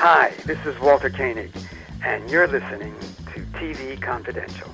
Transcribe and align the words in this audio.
Hi, 0.00 0.32
this 0.46 0.64
is 0.64 0.78
Walter 0.78 1.10
Koenig, 1.10 1.50
and 2.04 2.30
you're 2.30 2.46
listening 2.46 2.94
to 3.34 3.40
TV 3.58 4.00
Confidential. 4.00 4.70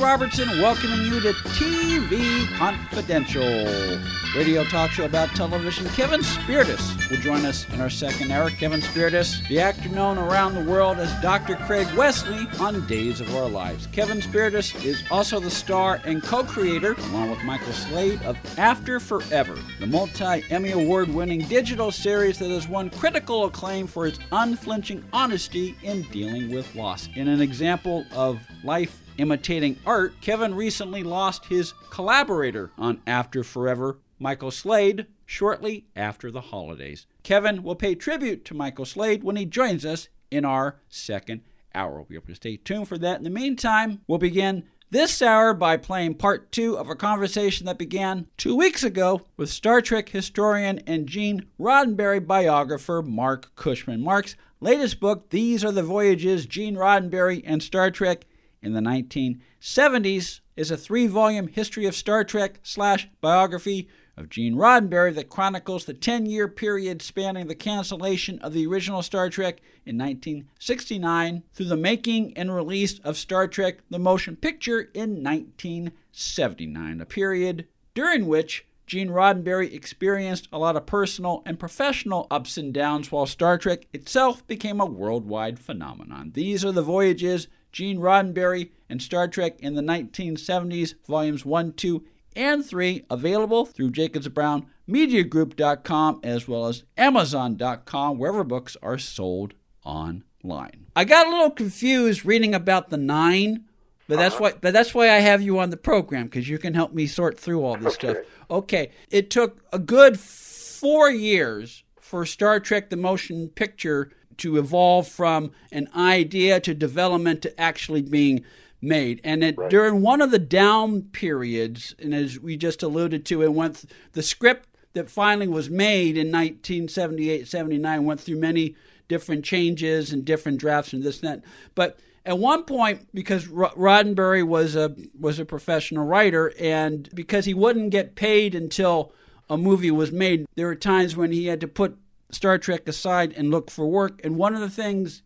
Robertson 0.00 0.48
welcoming 0.62 1.02
you 1.02 1.20
to 1.20 1.34
TV 1.34 2.48
Confidential, 2.56 4.00
radio 4.34 4.64
talk 4.64 4.90
show 4.92 5.04
about 5.04 5.28
television. 5.36 5.86
Kevin 5.90 6.20
Spirtas 6.20 7.10
will 7.10 7.18
join 7.18 7.44
us 7.44 7.68
in 7.68 7.82
our 7.82 7.90
second 7.90 8.32
hour. 8.32 8.48
Kevin 8.48 8.80
Spirtas, 8.80 9.46
the 9.48 9.60
actor 9.60 9.90
known 9.90 10.16
around 10.16 10.54
the 10.54 10.64
world 10.64 10.96
as 10.96 11.12
Dr. 11.20 11.54
Craig 11.66 11.86
Wesley 11.96 12.48
on 12.58 12.86
Days 12.86 13.20
of 13.20 13.34
Our 13.36 13.50
Lives. 13.50 13.88
Kevin 13.88 14.22
Spirtas 14.22 14.82
is 14.82 15.02
also 15.10 15.38
the 15.38 15.50
star 15.50 16.00
and 16.04 16.22
co 16.22 16.44
creator, 16.44 16.94
along 17.10 17.28
with 17.28 17.44
Michael 17.44 17.74
Slade, 17.74 18.22
of 18.22 18.38
After 18.58 19.00
Forever, 19.00 19.58
the 19.80 19.86
multi 19.86 20.42
Emmy 20.48 20.70
Award 20.70 21.12
winning 21.12 21.40
digital 21.40 21.90
series 21.90 22.38
that 22.38 22.48
has 22.48 22.66
won 22.66 22.88
critical 22.88 23.44
acclaim 23.44 23.86
for 23.86 24.06
its 24.06 24.18
unflinching 24.32 25.04
honesty 25.12 25.76
in 25.82 26.02
dealing 26.04 26.50
with 26.50 26.74
loss. 26.74 27.10
In 27.16 27.28
an 27.28 27.42
example 27.42 28.06
of 28.12 28.40
life 28.64 28.98
imitating 29.20 29.78
art, 29.84 30.20
Kevin 30.20 30.54
recently 30.54 31.02
lost 31.02 31.46
his 31.46 31.74
collaborator 31.90 32.70
on 32.78 33.00
After 33.06 33.44
Forever, 33.44 33.98
Michael 34.18 34.50
Slade, 34.50 35.06
shortly 35.26 35.86
after 35.94 36.30
the 36.30 36.40
holidays. 36.40 37.06
Kevin 37.22 37.62
will 37.62 37.74
pay 37.74 37.94
tribute 37.94 38.44
to 38.46 38.54
Michael 38.54 38.84
Slade 38.84 39.22
when 39.22 39.36
he 39.36 39.44
joins 39.44 39.84
us 39.84 40.08
in 40.30 40.44
our 40.44 40.80
second 40.88 41.42
hour. 41.74 41.96
We'll 41.96 42.04
be 42.04 42.16
able 42.16 42.26
to 42.26 42.34
stay 42.34 42.56
tuned 42.56 42.88
for 42.88 42.98
that. 42.98 43.18
In 43.18 43.24
the 43.24 43.30
meantime, 43.30 44.00
we'll 44.06 44.18
begin 44.18 44.64
this 44.90 45.22
hour 45.22 45.54
by 45.54 45.76
playing 45.76 46.14
part 46.14 46.50
two 46.50 46.76
of 46.76 46.90
a 46.90 46.96
conversation 46.96 47.66
that 47.66 47.78
began 47.78 48.26
two 48.36 48.56
weeks 48.56 48.82
ago 48.82 49.22
with 49.36 49.48
Star 49.48 49.80
Trek 49.80 50.08
historian 50.08 50.80
and 50.80 51.06
Gene 51.06 51.46
Roddenberry 51.60 52.26
biographer 52.26 53.00
Marc 53.00 53.54
Cushman. 53.54 54.02
Marc's 54.02 54.34
latest 54.60 54.98
book, 54.98 55.30
These 55.30 55.64
Are 55.64 55.72
the 55.72 55.84
Voyages, 55.84 56.44
Gene 56.44 56.74
Roddenberry 56.74 57.42
and 57.46 57.62
Star 57.62 57.90
Trek 57.90 58.26
in 58.62 58.72
the 58.72 58.80
1970s 58.80 60.40
is 60.56 60.70
a 60.70 60.76
three 60.76 61.06
volume 61.06 61.48
history 61.48 61.86
of 61.86 61.94
Star 61.94 62.24
Trek 62.24 62.60
slash 62.62 63.08
biography 63.20 63.88
of 64.16 64.28
Gene 64.28 64.54
Roddenberry 64.54 65.14
that 65.14 65.30
chronicles 65.30 65.86
the 65.86 65.94
10 65.94 66.26
year 66.26 66.46
period 66.46 67.00
spanning 67.00 67.46
the 67.46 67.54
cancellation 67.54 68.38
of 68.40 68.52
the 68.52 68.66
original 68.66 69.02
Star 69.02 69.30
Trek 69.30 69.60
in 69.86 69.96
1969 69.96 71.42
through 71.54 71.66
the 71.66 71.76
making 71.76 72.36
and 72.36 72.54
release 72.54 72.98
of 73.00 73.16
Star 73.16 73.48
Trek 73.48 73.78
the 73.88 73.98
Motion 73.98 74.36
Picture 74.36 74.90
in 74.92 75.22
1979, 75.22 77.00
a 77.00 77.06
period 77.06 77.66
during 77.94 78.26
which 78.26 78.66
Gene 78.86 79.08
Roddenberry 79.08 79.72
experienced 79.72 80.48
a 80.52 80.58
lot 80.58 80.76
of 80.76 80.84
personal 80.84 81.42
and 81.46 81.58
professional 81.58 82.26
ups 82.30 82.58
and 82.58 82.74
downs 82.74 83.10
while 83.10 83.24
Star 83.24 83.56
Trek 83.56 83.86
itself 83.92 84.46
became 84.46 84.80
a 84.80 84.84
worldwide 84.84 85.58
phenomenon. 85.58 86.32
These 86.34 86.64
are 86.64 86.72
the 86.72 86.82
voyages 86.82 87.46
Gene 87.72 87.98
Roddenberry 87.98 88.70
and 88.88 89.00
Star 89.00 89.28
Trek 89.28 89.60
in 89.60 89.74
the 89.74 89.82
1970s, 89.82 90.94
volumes 91.06 91.44
1, 91.44 91.72
2, 91.74 92.04
and 92.36 92.64
3, 92.64 93.04
available 93.10 93.66
through 93.66 93.90
Jacobs 93.90 94.28
Brown 94.28 94.66
MediaGroup.com 94.88 96.20
as 96.24 96.48
well 96.48 96.66
as 96.66 96.82
Amazon.com, 96.96 98.18
wherever 98.18 98.44
books 98.44 98.76
are 98.82 98.98
sold 98.98 99.54
online. 99.84 100.86
I 100.96 101.04
got 101.04 101.26
a 101.26 101.30
little 101.30 101.50
confused 101.50 102.24
reading 102.24 102.54
about 102.54 102.90
the 102.90 102.96
nine, 102.96 103.64
but 104.08 104.16
that's 104.16 104.34
Uh-huh. 104.34 104.44
why 104.44 104.52
but 104.60 104.72
that's 104.72 104.94
why 104.94 105.10
I 105.10 105.18
have 105.20 105.42
you 105.42 105.58
on 105.58 105.70
the 105.70 105.76
program 105.76 106.24
because 106.24 106.48
you 106.48 106.58
can 106.58 106.74
help 106.74 106.92
me 106.92 107.06
sort 107.06 107.38
through 107.38 107.62
all 107.64 107.76
this 107.76 107.94
stuff. 107.94 108.16
Okay. 108.16 108.26
Okay, 108.50 108.90
it 109.10 109.30
took 109.30 109.62
a 109.72 109.78
good 109.78 110.18
four 110.18 111.08
years 111.10 111.84
for 112.00 112.26
Star 112.26 112.58
Trek: 112.58 112.90
The 112.90 112.96
Motion 112.96 113.48
Picture 113.48 114.10
to 114.40 114.58
evolve 114.58 115.08
from 115.08 115.52
an 115.72 115.88
idea 115.94 116.60
to 116.60 116.74
development 116.74 117.42
to 117.42 117.60
actually 117.60 118.02
being 118.02 118.44
made. 118.80 119.20
And 119.24 119.44
it, 119.44 119.56
during 119.68 120.00
one 120.00 120.20
of 120.20 120.30
the 120.30 120.38
down 120.38 121.02
periods, 121.02 121.94
and 121.98 122.14
as 122.14 122.38
we 122.38 122.56
just 122.56 122.82
alluded 122.82 123.24
to, 123.26 123.42
it 123.42 123.52
went 123.52 123.76
th- 123.76 123.94
the 124.12 124.22
script 124.22 124.68
that 124.92 125.10
finally 125.10 125.48
was 125.48 125.70
made 125.70 126.16
in 126.16 126.28
1978 126.28 127.46
79 127.46 128.04
went 128.04 128.20
through 128.20 128.38
many 128.38 128.74
different 129.08 129.44
changes 129.44 130.12
and 130.12 130.24
different 130.24 130.58
drafts 130.58 130.92
and 130.92 131.02
this 131.02 131.20
and 131.20 131.28
that. 131.28 131.44
But 131.74 131.98
at 132.24 132.38
one 132.38 132.64
point, 132.64 133.08
because 133.14 133.48
Ro- 133.48 133.72
Roddenberry 133.76 134.46
was 134.46 134.76
a 134.76 134.94
was 135.18 135.38
a 135.38 135.44
professional 135.44 136.06
writer, 136.06 136.52
and 136.58 137.08
because 137.14 137.44
he 137.44 137.54
wouldn't 137.54 137.90
get 137.90 138.14
paid 138.14 138.54
until 138.54 139.12
a 139.48 139.56
movie 139.56 139.90
was 139.90 140.12
made, 140.12 140.46
there 140.54 140.66
were 140.66 140.74
times 140.74 141.16
when 141.16 141.32
he 141.32 141.46
had 141.46 141.60
to 141.60 141.68
put 141.68 141.98
Star 142.34 142.58
Trek 142.58 142.88
aside 142.88 143.32
and 143.36 143.50
look 143.50 143.70
for 143.70 143.86
work. 143.86 144.20
And 144.24 144.36
one 144.36 144.54
of 144.54 144.60
the 144.60 144.70
things 144.70 145.22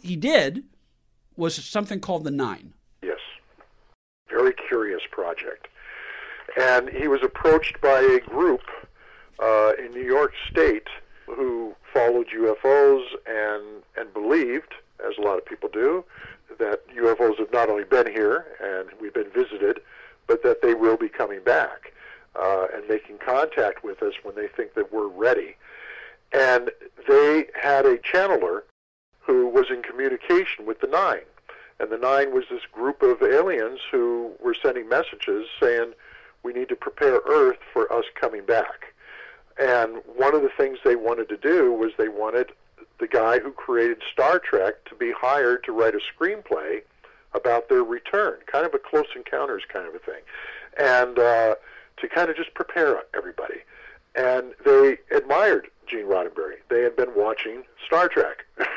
he 0.00 0.16
did 0.16 0.64
was 1.36 1.54
something 1.64 2.00
called 2.00 2.24
the 2.24 2.30
Nine. 2.30 2.74
Yes. 3.02 3.18
Very 4.28 4.52
curious 4.68 5.02
project. 5.10 5.68
And 6.60 6.88
he 6.88 7.08
was 7.08 7.20
approached 7.22 7.80
by 7.80 8.00
a 8.00 8.20
group 8.20 8.62
uh, 9.40 9.72
in 9.78 9.92
New 9.92 10.04
York 10.04 10.32
State 10.50 10.88
who 11.26 11.74
followed 11.92 12.26
UFOs 12.28 13.04
and, 13.26 13.82
and 13.96 14.12
believed, 14.12 14.74
as 15.06 15.14
a 15.18 15.20
lot 15.20 15.38
of 15.38 15.44
people 15.44 15.68
do, 15.72 16.04
that 16.58 16.80
UFOs 16.88 17.38
have 17.38 17.52
not 17.52 17.68
only 17.68 17.84
been 17.84 18.10
here 18.10 18.46
and 18.62 18.88
we've 19.00 19.14
been 19.14 19.30
visited, 19.30 19.80
but 20.26 20.42
that 20.42 20.62
they 20.62 20.74
will 20.74 20.96
be 20.96 21.08
coming 21.08 21.40
back 21.44 21.92
uh, 22.34 22.66
and 22.74 22.88
making 22.88 23.18
contact 23.18 23.84
with 23.84 24.02
us 24.02 24.14
when 24.22 24.34
they 24.34 24.48
think 24.48 24.74
that 24.74 24.92
we're 24.92 25.08
ready. 25.08 25.56
And 26.32 26.70
they 27.08 27.46
had 27.60 27.86
a 27.86 27.98
channeler 27.98 28.62
who 29.20 29.48
was 29.48 29.66
in 29.70 29.82
communication 29.82 30.66
with 30.66 30.80
the 30.80 30.86
Nine. 30.86 31.22
And 31.80 31.90
the 31.90 31.98
Nine 31.98 32.34
was 32.34 32.44
this 32.50 32.62
group 32.72 33.02
of 33.02 33.22
aliens 33.22 33.80
who 33.90 34.32
were 34.42 34.54
sending 34.60 34.88
messages 34.88 35.46
saying, 35.60 35.92
we 36.42 36.52
need 36.52 36.68
to 36.68 36.76
prepare 36.76 37.20
Earth 37.26 37.58
for 37.72 37.92
us 37.92 38.04
coming 38.14 38.44
back. 38.44 38.94
And 39.58 40.02
one 40.16 40.34
of 40.34 40.42
the 40.42 40.50
things 40.56 40.78
they 40.84 40.96
wanted 40.96 41.28
to 41.30 41.36
do 41.36 41.72
was 41.72 41.92
they 41.98 42.08
wanted 42.08 42.52
the 43.00 43.08
guy 43.08 43.38
who 43.38 43.52
created 43.52 44.02
Star 44.12 44.38
Trek 44.38 44.84
to 44.86 44.94
be 44.94 45.12
hired 45.12 45.64
to 45.64 45.72
write 45.72 45.94
a 45.94 46.00
screenplay 46.00 46.82
about 47.34 47.68
their 47.68 47.82
return, 47.82 48.38
kind 48.46 48.66
of 48.66 48.74
a 48.74 48.78
close 48.78 49.06
encounters 49.14 49.62
kind 49.72 49.86
of 49.86 49.94
a 49.94 49.98
thing, 49.98 50.22
and 50.78 51.18
uh, 51.18 51.54
to 51.98 52.08
kind 52.08 52.30
of 52.30 52.36
just 52.36 52.54
prepare 52.54 53.02
everybody. 53.14 53.58
And 54.14 54.54
they 54.64 54.98
admired 55.10 55.68
Gene 55.88 56.06
Roddenberry. 56.06 56.56
They 56.68 56.82
had 56.82 56.96
been 56.96 57.14
watching 57.14 57.64
Star 57.86 58.08
Trek. 58.08 58.44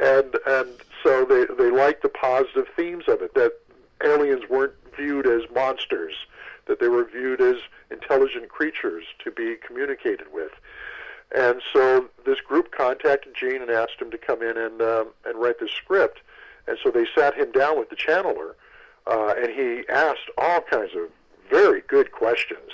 and 0.00 0.36
and 0.46 0.68
so 1.02 1.24
they 1.24 1.46
they 1.56 1.70
liked 1.70 2.02
the 2.02 2.08
positive 2.08 2.66
themes 2.76 3.04
of 3.08 3.22
it 3.22 3.34
that 3.34 3.52
aliens 4.04 4.44
weren't 4.48 4.74
viewed 4.96 5.26
as 5.26 5.42
monsters 5.54 6.14
that 6.66 6.80
they 6.80 6.88
were 6.88 7.04
viewed 7.04 7.40
as 7.40 7.56
intelligent 7.90 8.48
creatures 8.48 9.04
to 9.22 9.30
be 9.30 9.56
communicated 9.66 10.26
with 10.32 10.52
and 11.34 11.60
so 11.72 12.08
this 12.24 12.40
group 12.40 12.70
contacted 12.72 13.34
Gene 13.34 13.62
and 13.62 13.70
asked 13.70 14.00
him 14.00 14.10
to 14.10 14.18
come 14.18 14.42
in 14.42 14.56
and 14.56 14.80
um, 14.80 15.08
and 15.24 15.38
write 15.38 15.58
the 15.58 15.68
script 15.68 16.20
and 16.66 16.78
so 16.82 16.90
they 16.90 17.06
sat 17.14 17.34
him 17.34 17.50
down 17.52 17.78
with 17.78 17.90
the 17.90 17.96
channeler 17.96 18.54
uh, 19.06 19.34
and 19.36 19.52
he 19.52 19.84
asked 19.88 20.30
all 20.38 20.60
kinds 20.60 20.92
of 20.94 21.10
very 21.50 21.82
good 21.88 22.12
questions 22.12 22.70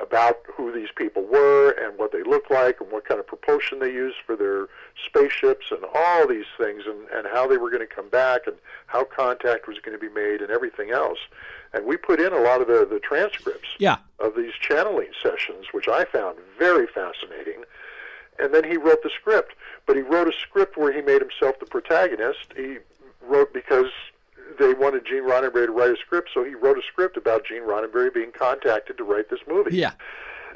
about 0.00 0.38
who 0.56 0.70
these 0.72 0.88
people 0.94 1.22
were 1.22 1.70
and 1.70 1.98
what 1.98 2.12
they 2.12 2.22
looked 2.22 2.50
like 2.50 2.80
and 2.80 2.90
what 2.90 3.04
kind 3.06 3.18
of 3.20 3.26
propulsion 3.26 3.78
they 3.78 3.90
used 3.92 4.16
for 4.26 4.36
their 4.36 4.66
spaceships 5.04 5.66
and 5.70 5.80
all 5.94 6.26
these 6.28 6.44
things 6.58 6.82
and, 6.86 7.08
and 7.10 7.26
how 7.32 7.46
they 7.46 7.56
were 7.56 7.70
going 7.70 7.86
to 7.86 7.94
come 7.94 8.08
back 8.08 8.46
and 8.46 8.56
how 8.86 9.04
contact 9.04 9.66
was 9.66 9.78
going 9.82 9.98
to 9.98 10.08
be 10.08 10.12
made 10.12 10.40
and 10.42 10.50
everything 10.50 10.90
else. 10.90 11.18
And 11.72 11.84
we 11.86 11.96
put 11.96 12.20
in 12.20 12.32
a 12.32 12.40
lot 12.40 12.60
of 12.60 12.66
the, 12.68 12.86
the 12.90 13.00
transcripts 13.00 13.68
Yeah. 13.78 13.96
of 14.20 14.34
these 14.36 14.52
channeling 14.60 15.08
sessions, 15.22 15.66
which 15.72 15.88
I 15.88 16.04
found 16.04 16.38
very 16.58 16.86
fascinating. 16.86 17.64
And 18.38 18.54
then 18.54 18.64
he 18.64 18.76
wrote 18.76 19.02
the 19.02 19.10
script. 19.18 19.54
But 19.86 19.96
he 19.96 20.02
wrote 20.02 20.28
a 20.28 20.32
script 20.32 20.76
where 20.76 20.92
he 20.92 21.00
made 21.00 21.20
himself 21.22 21.58
the 21.60 21.66
protagonist. 21.66 22.52
He 22.56 22.78
wrote 23.22 23.52
because 23.54 23.90
they 24.58 24.74
wanted 24.74 25.06
Gene 25.06 25.24
Roddenberry 25.24 25.66
to 25.66 25.72
write 25.72 25.90
a 25.90 25.96
script, 25.96 26.30
so 26.32 26.44
he 26.44 26.54
wrote 26.54 26.78
a 26.78 26.82
script 26.82 27.16
about 27.16 27.46
Gene 27.46 27.62
Roddenberry 27.62 28.12
being 28.12 28.32
contacted 28.32 28.96
to 28.98 29.04
write 29.04 29.30
this 29.30 29.40
movie. 29.48 29.76
Yeah. 29.76 29.92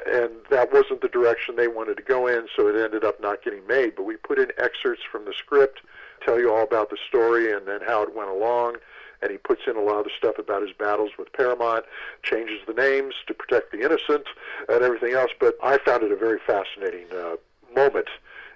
And 0.05 0.31
that 0.49 0.73
wasn't 0.73 1.01
the 1.01 1.07
direction 1.07 1.55
they 1.55 1.67
wanted 1.67 1.97
to 1.97 2.03
go 2.03 2.27
in, 2.27 2.47
so 2.55 2.67
it 2.67 2.75
ended 2.75 3.03
up 3.03 3.21
not 3.21 3.43
getting 3.43 3.65
made. 3.67 3.95
But 3.95 4.03
we 4.03 4.17
put 4.17 4.39
in 4.39 4.51
excerpts 4.57 5.03
from 5.09 5.25
the 5.25 5.33
script, 5.33 5.81
tell 6.25 6.39
you 6.39 6.51
all 6.51 6.63
about 6.63 6.89
the 6.89 6.97
story 7.07 7.51
and 7.51 7.67
then 7.67 7.81
how 7.85 8.01
it 8.01 8.15
went 8.15 8.29
along. 8.29 8.77
And 9.21 9.29
he 9.29 9.37
puts 9.37 9.61
in 9.67 9.75
a 9.75 9.81
lot 9.81 9.99
of 9.99 10.05
the 10.05 10.11
stuff 10.17 10.39
about 10.39 10.63
his 10.63 10.71
battles 10.73 11.11
with 11.19 11.31
Paramount, 11.33 11.85
changes 12.23 12.61
the 12.65 12.73
names 12.73 13.13
to 13.27 13.35
protect 13.35 13.71
the 13.71 13.81
innocent, 13.81 14.25
and 14.67 14.81
everything 14.81 15.13
else. 15.13 15.29
But 15.39 15.55
I 15.61 15.77
found 15.77 16.01
it 16.01 16.11
a 16.11 16.15
very 16.15 16.39
fascinating 16.39 17.05
uh, 17.13 17.35
moment 17.75 18.07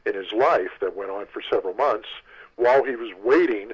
in 0.08 0.16
his 0.16 0.32
life 0.32 0.72
that 0.82 0.96
went 0.96 1.12
on 1.12 1.28
for 1.28 1.44
several 1.48 1.76
months 1.76 2.08
while 2.56 2.84
he 2.84 2.96
was 2.96 3.12
waiting 3.24 3.72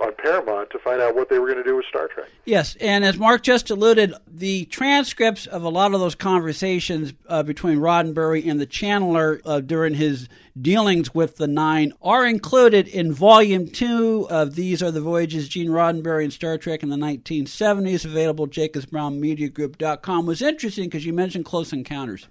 on 0.00 0.12
Paramount 0.16 0.70
to 0.70 0.78
find 0.78 1.00
out 1.00 1.14
what 1.14 1.28
they 1.28 1.38
were 1.38 1.46
going 1.46 1.62
to 1.62 1.68
do 1.68 1.76
with 1.76 1.86
Star 1.86 2.08
Trek. 2.08 2.28
Yes, 2.44 2.76
and 2.80 3.04
as 3.04 3.16
Marc 3.16 3.42
just 3.42 3.70
alluded, 3.70 4.14
the 4.26 4.64
transcripts 4.66 5.46
of 5.46 5.62
a 5.62 5.68
lot 5.68 5.94
of 5.94 6.00
those 6.00 6.14
conversations 6.14 7.12
uh, 7.28 7.42
between 7.42 7.78
Roddenberry 7.78 8.48
and 8.48 8.60
the 8.60 8.66
Channeler 8.66 9.40
uh, 9.44 9.60
during 9.60 9.94
his 9.94 10.28
dealings 10.60 11.14
with 11.14 11.36
the 11.36 11.46
Nine 11.46 11.92
are 12.02 12.26
included 12.26 12.88
in 12.88 13.12
Volume 13.12 13.68
2 13.68 14.28
of 14.30 14.54
These 14.54 14.82
Are 14.82 14.90
the 14.90 15.00
Voyages, 15.00 15.48
Gene 15.48 15.70
Roddenberry 15.70 16.24
and 16.24 16.32
Star 16.32 16.58
Trek 16.58 16.82
in 16.82 16.90
the 16.90 16.96
1970s, 16.96 18.04
available 18.04 18.44
at 18.44 18.50
jacobsbrownmediagroup.com. 18.50 20.26
Was 20.26 20.42
interesting 20.42 20.84
because 20.84 21.06
you 21.06 21.12
mentioned 21.12 21.44
Close 21.44 21.72
Encounters. 21.72 22.28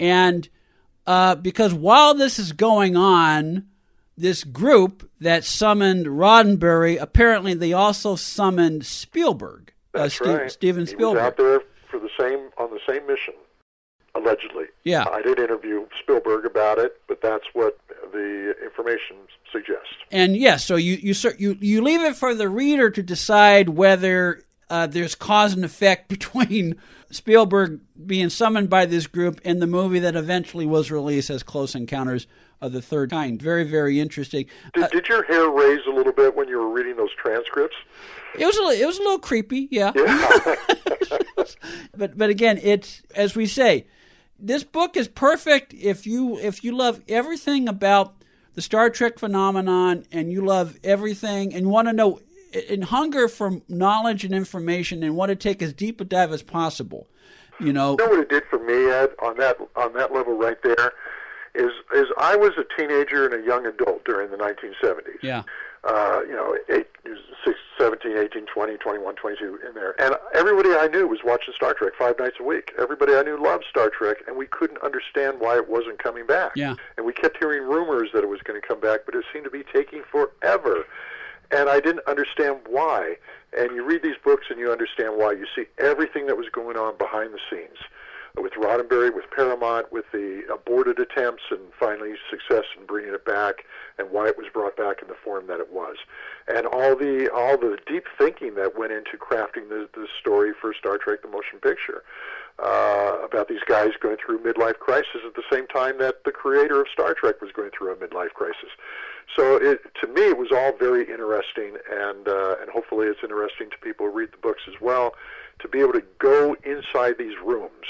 And 0.00 0.48
uh, 1.06 1.36
because 1.36 1.72
while 1.72 2.14
this 2.14 2.38
is 2.38 2.52
going 2.52 2.96
on, 2.96 3.66
this 4.18 4.44
group 4.44 5.08
that 5.20 5.44
summoned 5.44 6.06
Roddenberry, 6.06 7.00
apparently 7.00 7.54
they 7.54 7.72
also 7.72 8.16
summoned 8.16 8.84
Spielberg. 8.84 9.72
Uh, 9.94 10.02
That's 10.02 10.20
uh, 10.20 10.38
right. 10.38 10.50
Steven 10.50 10.86
Spielberg. 10.86 11.20
He 11.20 11.24
was 11.24 11.32
out 11.32 11.36
there 11.36 11.60
for 11.90 11.98
the 11.98 12.10
same 12.18 12.50
on 12.58 12.70
the 12.70 12.80
same 12.86 13.06
mission, 13.06 13.34
allegedly. 14.14 14.66
Yeah. 14.84 15.06
I 15.10 15.22
did 15.22 15.38
interview 15.38 15.86
Spielberg 16.00 16.44
about 16.44 16.78
it, 16.78 17.00
but 17.06 17.20
that's 17.22 17.46
what 17.52 17.78
the 18.12 18.54
information 18.62 19.16
suggests. 19.50 19.94
And 20.10 20.36
yes, 20.36 20.42
yeah, 20.42 20.56
so 20.56 20.76
you 20.76 20.94
you 20.94 21.14
you 21.38 21.56
you 21.60 21.82
leave 21.82 22.02
it 22.02 22.16
for 22.16 22.34
the 22.34 22.48
reader 22.48 22.90
to 22.90 23.02
decide 23.02 23.70
whether 23.70 24.42
uh, 24.70 24.86
there's 24.86 25.14
cause 25.14 25.54
and 25.54 25.64
effect 25.64 26.08
between 26.08 26.76
Spielberg 27.10 27.80
being 28.06 28.28
summoned 28.28 28.68
by 28.68 28.86
this 28.86 29.06
group 29.06 29.40
and 29.44 29.62
the 29.62 29.66
movie 29.66 30.00
that 30.00 30.16
eventually 30.16 30.66
was 30.66 30.90
released 30.90 31.30
as 31.30 31.42
Close 31.42 31.74
Encounters 31.74 32.26
of 32.60 32.72
the 32.72 32.82
Third 32.82 33.10
Kind. 33.10 33.40
Very, 33.40 33.64
very 33.64 34.00
interesting. 34.00 34.46
Did, 34.74 34.84
uh, 34.84 34.88
did 34.88 35.08
your 35.08 35.24
hair 35.24 35.48
raise 35.48 35.80
a 35.86 35.90
little 35.90 36.12
bit 36.12 36.36
when 36.36 36.48
you 36.48 36.58
were 36.58 36.70
reading 36.70 36.96
those 36.96 37.14
transcripts? 37.14 37.76
It 38.38 38.44
was 38.44 38.56
a, 38.56 38.82
it 38.82 38.86
was 38.86 38.98
a 38.98 39.02
little 39.02 39.18
creepy, 39.18 39.68
yeah. 39.70 39.92
yeah. 39.94 40.54
but 41.96 42.18
but 42.18 42.30
again, 42.30 42.58
it's 42.62 43.02
as 43.14 43.34
we 43.34 43.46
say, 43.46 43.86
this 44.38 44.64
book 44.64 44.96
is 44.96 45.08
perfect 45.08 45.72
if 45.72 46.06
you 46.06 46.38
if 46.38 46.62
you 46.62 46.76
love 46.76 47.00
everything 47.08 47.68
about 47.68 48.14
the 48.54 48.62
Star 48.62 48.90
Trek 48.90 49.18
phenomenon 49.18 50.04
and 50.12 50.30
you 50.30 50.44
love 50.44 50.78
everything 50.84 51.54
and 51.54 51.62
you 51.62 51.68
want 51.68 51.88
to 51.88 51.92
know 51.92 52.20
in 52.52 52.82
hunger 52.82 53.28
for 53.28 53.60
knowledge 53.68 54.24
and 54.24 54.34
information 54.34 55.02
and 55.02 55.16
want 55.16 55.30
to 55.30 55.36
take 55.36 55.62
as 55.62 55.72
deep 55.72 56.00
a 56.00 56.04
dive 56.04 56.32
as 56.32 56.42
possible. 56.42 57.06
You 57.60 57.72
know, 57.72 57.96
you 57.98 58.06
know 58.06 58.10
what 58.10 58.20
it 58.20 58.28
did 58.28 58.44
for 58.48 58.58
me, 58.58 58.90
Ed, 58.90 59.10
on 59.20 59.36
that 59.38 59.58
on 59.74 59.92
that 59.94 60.12
level 60.12 60.36
right 60.36 60.62
there, 60.62 60.92
is 61.54 61.72
is 61.94 62.06
I 62.16 62.36
was 62.36 62.52
a 62.56 62.64
teenager 62.76 63.26
and 63.26 63.42
a 63.42 63.46
young 63.46 63.66
adult 63.66 64.04
during 64.04 64.30
the 64.30 64.36
1970s. 64.36 65.22
Yeah. 65.22 65.42
Uh, 65.84 66.20
you 66.26 66.34
know, 66.34 66.56
eight, 66.68 66.88
17, 67.78 68.16
18, 68.16 68.46
20, 68.46 68.76
21, 68.76 69.14
22 69.14 69.60
in 69.66 69.74
there. 69.74 70.00
And 70.02 70.16
everybody 70.34 70.74
I 70.74 70.88
knew 70.88 71.06
was 71.06 71.20
watching 71.24 71.54
Star 71.54 71.74
Trek 71.74 71.92
five 71.98 72.18
nights 72.18 72.36
a 72.40 72.42
week. 72.42 72.72
Everybody 72.78 73.14
I 73.14 73.22
knew 73.22 73.42
loved 73.42 73.64
Star 73.70 73.88
Trek, 73.88 74.18
and 74.26 74.36
we 74.36 74.46
couldn't 74.46 74.82
understand 74.82 75.38
why 75.38 75.56
it 75.56 75.68
wasn't 75.68 76.02
coming 76.02 76.26
back. 76.26 76.52
Yeah. 76.56 76.74
And 76.96 77.06
we 77.06 77.12
kept 77.12 77.38
hearing 77.38 77.62
rumors 77.62 78.10
that 78.12 78.24
it 78.24 78.28
was 78.28 78.40
going 78.42 78.60
to 78.60 78.66
come 78.66 78.80
back, 78.80 79.00
but 79.06 79.14
it 79.14 79.24
seemed 79.32 79.44
to 79.44 79.50
be 79.50 79.62
taking 79.72 80.02
forever 80.10 80.84
and 81.50 81.68
I 81.68 81.80
didn't 81.80 82.06
understand 82.06 82.60
why. 82.68 83.16
And 83.56 83.74
you 83.74 83.84
read 83.84 84.02
these 84.02 84.18
books 84.22 84.46
and 84.50 84.58
you 84.58 84.70
understand 84.70 85.16
why. 85.16 85.32
You 85.32 85.46
see 85.54 85.64
everything 85.78 86.26
that 86.26 86.36
was 86.36 86.48
going 86.52 86.76
on 86.76 86.98
behind 86.98 87.32
the 87.32 87.40
scenes 87.50 87.78
with 88.36 88.52
Roddenberry, 88.52 89.14
with 89.14 89.24
Paramount, 89.34 89.92
with 89.92 90.04
the 90.12 90.42
aborted 90.52 90.98
attempts 90.98 91.44
and 91.50 91.60
finally 91.78 92.14
success 92.30 92.64
in 92.78 92.86
bringing 92.86 93.14
it 93.14 93.24
back, 93.24 93.64
and 93.98 94.10
why 94.10 94.28
it 94.28 94.36
was 94.36 94.46
brought 94.52 94.76
back 94.76 95.02
in 95.02 95.08
the 95.08 95.16
form 95.24 95.46
that 95.48 95.60
it 95.60 95.72
was, 95.72 95.96
and 96.46 96.66
all 96.66 96.94
the 96.94 97.30
all 97.32 97.56
the 97.56 97.78
deep 97.86 98.04
thinking 98.16 98.54
that 98.54 98.78
went 98.78 98.92
into 98.92 99.16
crafting 99.16 99.68
the 99.68 99.88
the 99.94 100.06
story 100.20 100.52
for 100.60 100.74
Star 100.74 100.98
Trek: 100.98 101.22
The 101.22 101.28
Motion 101.28 101.58
Picture. 101.60 102.04
Uh, 102.60 103.18
about 103.22 103.46
these 103.46 103.62
guys 103.68 103.90
going 104.00 104.16
through 104.16 104.42
midlife 104.42 104.80
crisis 104.80 105.20
at 105.24 105.34
the 105.34 105.44
same 105.52 105.64
time 105.68 105.96
that 105.98 106.24
the 106.24 106.32
creator 106.32 106.80
of 106.80 106.88
Star 106.92 107.14
Trek 107.14 107.40
was 107.40 107.52
going 107.52 107.70
through 107.70 107.92
a 107.92 107.96
midlife 107.96 108.30
crisis. 108.34 108.70
So 109.36 109.56
it, 109.56 109.80
to 110.00 110.08
me, 110.08 110.22
it 110.22 110.36
was 110.36 110.48
all 110.50 110.72
very 110.76 111.08
interesting, 111.08 111.76
and 111.88 112.26
uh, 112.26 112.56
and 112.60 112.68
hopefully 112.68 113.06
it's 113.06 113.20
interesting 113.22 113.70
to 113.70 113.78
people 113.78 114.06
who 114.06 114.12
read 114.12 114.32
the 114.32 114.38
books 114.38 114.62
as 114.66 114.80
well, 114.80 115.14
to 115.60 115.68
be 115.68 115.78
able 115.78 115.92
to 115.92 116.04
go 116.18 116.56
inside 116.64 117.14
these 117.16 117.36
rooms 117.44 117.86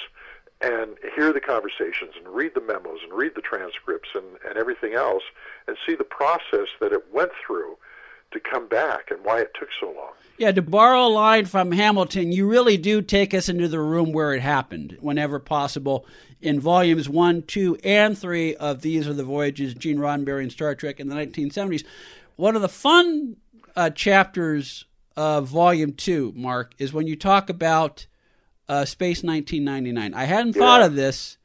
and 0.61 0.97
hear 1.15 1.33
the 1.33 1.41
conversations 1.41 2.13
and 2.19 2.29
read 2.29 2.53
the 2.55 2.61
memos 2.61 2.99
and 3.05 3.13
read 3.13 3.33
the 3.37 3.41
transcripts 3.41 4.11
and, 4.15 4.25
and 4.47 4.59
everything 4.59 4.95
else 4.95 5.23
and 5.67 5.77
see 5.87 5.95
the 5.95 6.05
process 6.05 6.69
that 6.81 6.93
it 6.93 7.05
went 7.13 7.31
through 7.47 7.77
to 8.33 8.41
come 8.41 8.69
back 8.69 9.11
and 9.11 9.25
why 9.25 9.41
it 9.41 9.53
took 9.59 9.69
so 9.81 9.87
long. 9.87 10.13
Yeah, 10.39 10.53
to 10.53 10.63
borrow 10.63 11.07
a 11.07 11.09
line 11.09 11.47
from 11.47 11.73
Hamilton, 11.73 12.31
you 12.31 12.49
really 12.49 12.77
do 12.77 13.03
take 13.03 13.35
us 13.35 13.49
into 13.49 13.67
the 13.67 13.81
room 13.81 14.13
where 14.13 14.35
it 14.35 14.41
happened 14.41 14.97
whenever 15.01 15.41
possible 15.41 16.07
in 16.41 16.61
volumes 16.61 17.09
one, 17.09 17.43
two, 17.43 17.77
and 17.83 18.17
three 18.17 18.55
of 18.55 18.83
These 18.83 19.09
Are 19.09 19.15
the 19.15 19.25
Voyages, 19.25 19.75
Gene 19.75 19.99
Roddenberry 19.99 20.43
and 20.43 20.53
Star 20.53 20.75
Trek 20.75 21.01
in 21.01 21.09
the 21.09 21.17
1970s. 21.17 21.85
One 22.37 22.55
of 22.55 22.63
the 22.63 22.69
fun 22.69 23.37
uh, 23.75 23.91
chapters 23.91 24.85
of 25.17 25.49
volume 25.49 25.93
two, 25.93 26.33
Marc, 26.37 26.75
is 26.79 26.93
when 26.93 27.09
you 27.09 27.17
talk 27.17 27.51
about 27.51 28.07
uh, 28.69 28.85
Space 28.85 29.25
1999. 29.25 30.15
I 30.15 30.25
hadn't 30.25 30.55
yeah. 30.55 30.63
thought 30.63 30.83
of 30.83 30.95
this. 30.95 31.37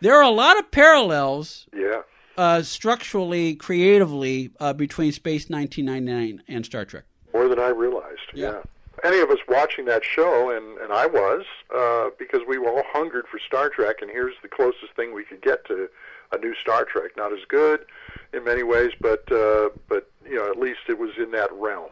There 0.00 0.16
are 0.16 0.22
a 0.22 0.30
lot 0.30 0.58
of 0.58 0.70
parallels. 0.72 1.68
Yeah. 1.72 2.02
Uh, 2.36 2.62
structurally, 2.62 3.54
creatively, 3.54 4.50
uh, 4.60 4.72
between 4.72 5.12
Space 5.12 5.48
1999 5.48 6.42
and 6.48 6.66
Star 6.66 6.84
Trek. 6.84 7.04
More 7.32 7.48
than 7.48 7.58
I 7.58 7.68
realized. 7.68 8.20
Yeah. 8.34 8.50
yeah 8.50 8.62
any 9.04 9.20
of 9.20 9.30
us 9.30 9.38
watching 9.48 9.84
that 9.86 10.04
show, 10.04 10.50
and, 10.50 10.78
and 10.78 10.92
I 10.92 11.06
was, 11.06 11.44
uh, 11.74 12.10
because 12.18 12.40
we 12.46 12.58
were 12.58 12.70
all 12.70 12.82
hungered 12.86 13.26
for 13.30 13.38
Star 13.38 13.68
Trek, 13.68 13.96
and 14.00 14.10
here's 14.10 14.34
the 14.42 14.48
closest 14.48 14.94
thing 14.96 15.14
we 15.14 15.24
could 15.24 15.42
get 15.42 15.64
to 15.66 15.88
a 16.32 16.38
new 16.38 16.54
Star 16.54 16.84
Trek. 16.84 17.12
Not 17.16 17.32
as 17.32 17.40
good 17.48 17.84
in 18.32 18.44
many 18.44 18.62
ways, 18.62 18.92
but 19.00 19.30
uh, 19.30 19.70
but 19.88 20.10
you 20.24 20.36
know 20.36 20.50
at 20.50 20.58
least 20.58 20.80
it 20.88 20.98
was 20.98 21.10
in 21.18 21.30
that 21.32 21.52
realm. 21.52 21.90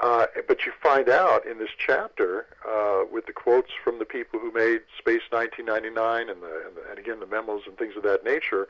Uh, 0.00 0.26
but 0.48 0.66
you 0.66 0.72
find 0.82 1.08
out 1.08 1.46
in 1.46 1.58
this 1.58 1.70
chapter 1.78 2.46
uh, 2.68 3.04
with 3.12 3.26
the 3.26 3.32
quotes 3.32 3.70
from 3.84 3.98
the 4.00 4.04
people 4.04 4.40
who 4.40 4.50
made 4.52 4.80
Space 4.98 5.22
1999 5.30 6.28
and, 6.28 6.42
the, 6.42 6.62
and, 6.66 6.76
the, 6.76 6.90
and 6.90 6.98
again 6.98 7.20
the 7.20 7.26
memos 7.26 7.62
and 7.66 7.78
things 7.78 7.96
of 7.96 8.02
that 8.02 8.24
nature 8.24 8.68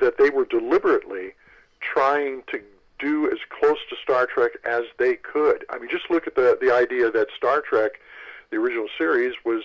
that 0.00 0.18
they 0.18 0.30
were 0.30 0.44
deliberately 0.44 1.32
trying 1.80 2.42
to 2.50 2.60
do 2.98 3.30
as 3.30 3.38
close 3.48 3.78
to 3.90 3.96
Star 4.02 4.26
Trek 4.26 4.52
as 4.64 4.84
they 4.98 5.14
could. 5.14 5.64
I 5.70 5.78
mean, 5.78 5.90
just 5.90 6.10
look 6.10 6.26
at 6.26 6.34
the 6.34 6.58
the 6.60 6.72
idea 6.72 7.10
that 7.10 7.28
Star 7.36 7.60
Trek, 7.60 7.92
the 8.50 8.56
original 8.56 8.88
series, 8.96 9.34
was 9.44 9.62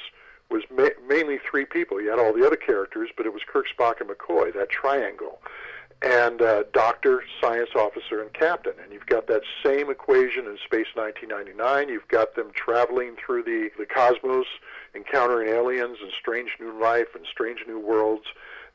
was 0.50 0.64
ma- 0.70 0.90
mainly 1.08 1.40
three 1.50 1.66
people. 1.66 2.02
You 2.02 2.10
had 2.10 2.20
all 2.20 2.34
the 2.34 2.46
other 2.46 2.58
characters, 2.58 3.10
but 3.16 3.26
it 3.26 3.34
was 3.34 3.42
Kirk, 3.48 3.66
Spock, 3.68 4.02
and 4.02 4.10
McCoy, 4.10 4.54
that 4.54 4.70
triangle, 4.70 5.42
and 6.02 6.42
uh, 6.42 6.64
Doctor, 6.74 7.24
Science 7.40 7.70
Officer, 7.74 8.22
and 8.22 8.34
Captain. 8.34 8.74
And 8.84 8.92
you've 8.92 9.06
got 9.06 9.28
that 9.28 9.44
same 9.64 9.90
equation 9.90 10.46
in 10.46 10.58
Space 10.58 10.88
1999. 10.96 11.88
You've 11.88 12.08
got 12.10 12.36
them 12.36 12.52
traveling 12.54 13.16
through 13.16 13.44
the 13.44 13.70
the 13.78 13.86
cosmos, 13.86 14.48
encountering 14.94 15.48
aliens 15.48 15.98
and 16.02 16.12
strange 16.12 16.58
new 16.60 16.78
life 16.80 17.16
and 17.16 17.26
strange 17.26 17.60
new 17.66 17.80
worlds 17.80 18.26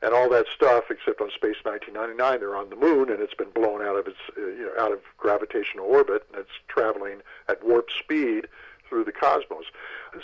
and 0.01 0.13
all 0.13 0.29
that 0.29 0.45
stuff, 0.53 0.85
except 0.89 1.21
on 1.21 1.29
Space 1.31 1.57
1999, 1.63 2.39
they're 2.39 2.55
on 2.55 2.69
the 2.69 2.75
moon 2.75 3.09
and 3.09 3.21
it's 3.21 3.33
been 3.33 3.49
blown 3.51 3.81
out 3.81 3.95
of 3.95 4.07
its 4.07 4.17
uh, 4.37 4.41
you 4.41 4.65
know 4.65 4.83
out 4.83 4.91
of 4.91 4.99
gravitational 5.17 5.85
orbit 5.85 6.25
and 6.31 6.41
it's 6.41 6.51
traveling 6.67 7.21
at 7.49 7.63
warp 7.65 7.89
speed 7.91 8.47
through 8.87 9.03
the 9.03 9.11
cosmos. 9.11 9.65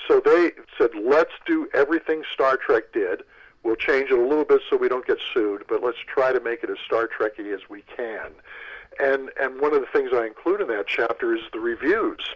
So 0.07 0.21
they 0.23 0.51
said, 0.77 0.91
let's 1.03 1.33
do 1.45 1.67
everything 1.73 2.23
Star 2.31 2.57
Trek 2.57 2.93
did. 2.93 3.23
We'll 3.63 3.75
change 3.75 4.09
it 4.09 4.17
a 4.17 4.21
little 4.21 4.45
bit 4.45 4.61
so 4.69 4.77
we 4.77 4.89
don't 4.89 5.05
get 5.05 5.19
sued, 5.33 5.63
but 5.67 5.83
let's 5.83 5.97
try 6.05 6.33
to 6.33 6.39
make 6.39 6.63
it 6.63 6.69
as 6.69 6.77
Star 6.85 7.07
Trekky 7.07 7.53
as 7.53 7.61
we 7.69 7.83
can. 7.95 8.31
And 8.99 9.31
and 9.41 9.59
one 9.59 9.73
of 9.73 9.81
the 9.81 9.87
things 9.87 10.11
I 10.13 10.25
include 10.25 10.61
in 10.61 10.67
that 10.67 10.87
chapter 10.87 11.33
is 11.33 11.41
the 11.51 11.59
reviews 11.59 12.35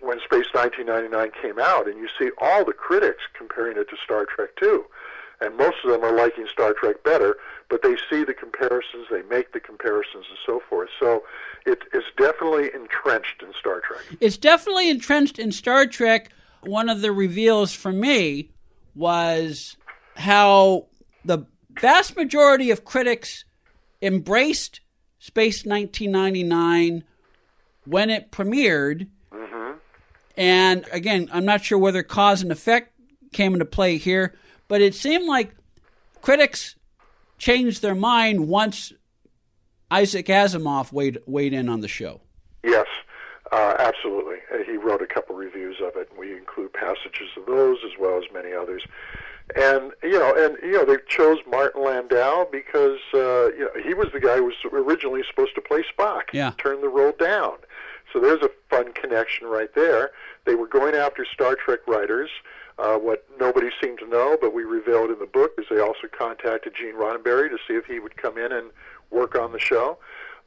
when 0.00 0.18
Space 0.20 0.52
1999 0.52 1.30
came 1.40 1.58
out, 1.58 1.88
and 1.88 1.98
you 1.98 2.08
see 2.18 2.30
all 2.38 2.64
the 2.64 2.74
critics 2.74 3.22
comparing 3.32 3.78
it 3.78 3.88
to 3.88 3.96
Star 4.04 4.26
Trek 4.26 4.50
2 4.56 4.84
and 5.44 5.56
most 5.56 5.76
of 5.84 5.90
them 5.90 6.02
are 6.02 6.16
liking 6.16 6.46
Star 6.52 6.72
Trek 6.72 7.02
better, 7.04 7.36
but 7.68 7.82
they 7.82 7.96
see 8.10 8.24
the 8.24 8.34
comparisons, 8.34 9.06
they 9.10 9.22
make 9.22 9.52
the 9.52 9.60
comparisons, 9.60 10.24
and 10.28 10.38
so 10.46 10.60
forth. 10.68 10.88
So 10.98 11.22
it 11.66 11.82
is 11.92 12.04
definitely 12.16 12.70
entrenched 12.74 13.42
in 13.42 13.52
Star 13.58 13.80
Trek. 13.80 14.02
It's 14.20 14.36
definitely 14.36 14.90
entrenched 14.90 15.38
in 15.38 15.52
Star 15.52 15.86
Trek. 15.86 16.30
One 16.62 16.88
of 16.88 17.00
the 17.02 17.12
reveals 17.12 17.72
for 17.74 17.92
me 17.92 18.50
was 18.94 19.76
how 20.16 20.86
the 21.24 21.46
vast 21.80 22.16
majority 22.16 22.70
of 22.70 22.84
critics 22.84 23.44
embraced 24.00 24.80
Space 25.18 25.64
1999 25.64 27.04
when 27.86 28.10
it 28.10 28.30
premiered. 28.30 29.08
Mm-hmm. 29.32 29.78
And 30.36 30.84
again, 30.92 31.28
I'm 31.32 31.44
not 31.44 31.64
sure 31.64 31.78
whether 31.78 32.02
cause 32.02 32.42
and 32.42 32.52
effect 32.52 32.92
came 33.32 33.52
into 33.52 33.64
play 33.64 33.96
here, 33.96 34.34
but 34.68 34.80
it 34.80 34.94
seemed 34.94 35.26
like 35.26 35.54
critics 36.22 36.76
changed 37.38 37.82
their 37.82 37.94
mind 37.94 38.48
once 38.48 38.92
Isaac 39.90 40.26
Asimov 40.26 40.92
weighed, 40.92 41.18
weighed 41.26 41.52
in 41.52 41.68
on 41.68 41.80
the 41.80 41.88
show. 41.88 42.20
Yes. 42.62 42.86
Uh, 43.52 43.74
absolutely. 43.78 44.36
Uh, 44.52 44.64
he 44.64 44.76
wrote 44.76 45.02
a 45.02 45.06
couple 45.06 45.36
reviews 45.36 45.76
of 45.80 45.94
it, 45.96 46.10
we 46.18 46.36
include 46.36 46.72
passages 46.72 47.28
of 47.36 47.46
those 47.46 47.78
as 47.84 47.92
well 48.00 48.16
as 48.18 48.24
many 48.32 48.52
others. 48.52 48.82
And 49.54 49.92
you 50.02 50.18
know, 50.18 50.34
and 50.34 50.56
you 50.62 50.72
know, 50.72 50.84
they 50.86 50.96
chose 51.06 51.38
Martin 51.48 51.84
Landau 51.84 52.46
because 52.50 52.98
uh, 53.12 53.52
you 53.52 53.68
know 53.74 53.82
he 53.84 53.92
was 53.92 54.08
the 54.12 54.20
guy 54.20 54.36
who 54.36 54.44
was 54.44 54.54
originally 54.72 55.22
supposed 55.28 55.54
to 55.56 55.60
play 55.60 55.84
Spock. 55.96 56.22
Yeah. 56.32 56.52
Turned 56.56 56.82
the 56.82 56.88
role 56.88 57.12
down. 57.18 57.56
So 58.12 58.20
there's 58.20 58.42
a 58.42 58.50
fun 58.70 58.92
connection 58.94 59.46
right 59.46 59.74
there. 59.74 60.12
They 60.46 60.54
were 60.54 60.66
going 60.66 60.94
after 60.94 61.26
Star 61.30 61.56
Trek 61.56 61.80
writers. 61.86 62.30
Uh, 62.78 62.96
what 62.96 63.24
nobody 63.38 63.68
seemed 63.80 63.98
to 64.00 64.08
know, 64.08 64.36
but 64.40 64.52
we 64.52 64.64
revealed 64.64 65.10
in 65.10 65.18
the 65.20 65.26
book, 65.26 65.52
is 65.58 65.64
they 65.70 65.78
also 65.78 66.08
contacted 66.16 66.74
Gene 66.74 66.94
Roddenberry 66.94 67.48
to 67.48 67.58
see 67.68 67.74
if 67.74 67.86
he 67.86 68.00
would 68.00 68.16
come 68.16 68.36
in 68.36 68.50
and 68.50 68.70
work 69.10 69.36
on 69.36 69.52
the 69.52 69.60
show. 69.60 69.98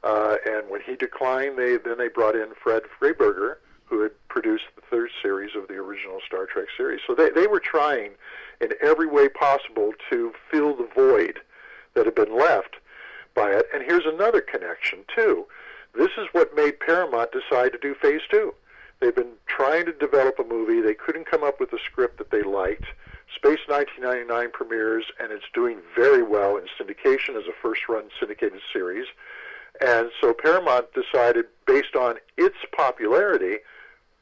Uh, 0.04 0.36
and 0.46 0.68
when 0.68 0.80
he 0.82 0.94
declined, 0.94 1.58
they 1.58 1.76
then 1.78 1.98
they 1.98 2.08
brought 2.08 2.36
in 2.36 2.48
Fred 2.62 2.82
Freiberger, 3.00 3.56
who 3.86 4.02
had 4.02 4.12
produced 4.28 4.64
the 4.76 4.82
third 4.90 5.10
series 5.22 5.56
of 5.56 5.66
the 5.68 5.74
original 5.74 6.20
Star 6.26 6.46
Trek 6.46 6.66
series. 6.76 7.00
So 7.06 7.14
they, 7.14 7.30
they 7.30 7.46
were 7.46 7.60
trying 7.60 8.12
in 8.60 8.70
every 8.82 9.06
way 9.06 9.28
possible 9.28 9.92
to 10.10 10.32
fill 10.50 10.76
the 10.76 10.88
void 10.94 11.40
that 11.94 12.04
had 12.04 12.14
been 12.14 12.36
left 12.36 12.76
by 13.34 13.50
it. 13.50 13.66
And 13.72 13.82
here's 13.82 14.06
another 14.06 14.40
connection, 14.40 15.00
too. 15.14 15.46
This 15.94 16.10
is 16.18 16.26
what 16.32 16.54
made 16.54 16.80
Paramount 16.80 17.30
decide 17.32 17.72
to 17.72 17.78
do 17.78 17.94
Phase 17.94 18.20
2. 18.30 18.54
They've 19.00 19.14
been 19.14 19.34
trying 19.46 19.86
to 19.86 19.92
develop 19.92 20.38
a 20.38 20.44
movie. 20.44 20.80
They 20.80 20.94
couldn't 20.94 21.30
come 21.30 21.44
up 21.44 21.60
with 21.60 21.72
a 21.72 21.78
script 21.78 22.18
that 22.18 22.30
they 22.30 22.42
liked. 22.42 22.86
Space 23.34 23.60
1999 23.68 24.50
premieres, 24.52 25.04
and 25.20 25.30
it's 25.30 25.44
doing 25.54 25.78
very 25.94 26.22
well 26.22 26.56
in 26.56 26.64
syndication 26.80 27.36
as 27.36 27.46
a 27.46 27.52
first 27.62 27.88
run 27.88 28.08
syndicated 28.18 28.60
series. 28.72 29.06
And 29.80 30.10
so 30.20 30.32
Paramount 30.32 30.86
decided, 30.92 31.44
based 31.66 31.94
on 31.94 32.16
its 32.36 32.56
popularity, 32.72 33.58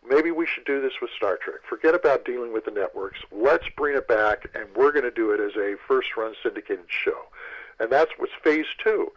maybe 0.07 0.31
we 0.31 0.47
should 0.47 0.67
do 0.67 0.83
this 0.83 0.93
with 1.01 1.11
Star 1.17 1.39
Trek. 1.43 1.61
Forget 1.69 1.95
about 1.95 2.25
dealing 2.27 2.53
with 2.53 2.67
the 2.67 2.71
networks. 2.71 3.21
Let's 3.33 3.65
bring 3.77 3.97
it 3.97 4.09
back, 4.09 4.51
and 4.55 4.67
we're 4.77 4.93
going 4.93 5.05
to 5.05 5.11
do 5.11 5.31
it 5.31 5.41
as 5.41 5.57
a 5.57 5.77
first 5.89 6.09
run 6.17 6.35
syndicated 6.43 6.87
show. 6.89 7.23
And 7.79 7.91
that's 7.91 8.11
what's 8.19 8.33
phase 8.43 8.67
two. 8.83 9.13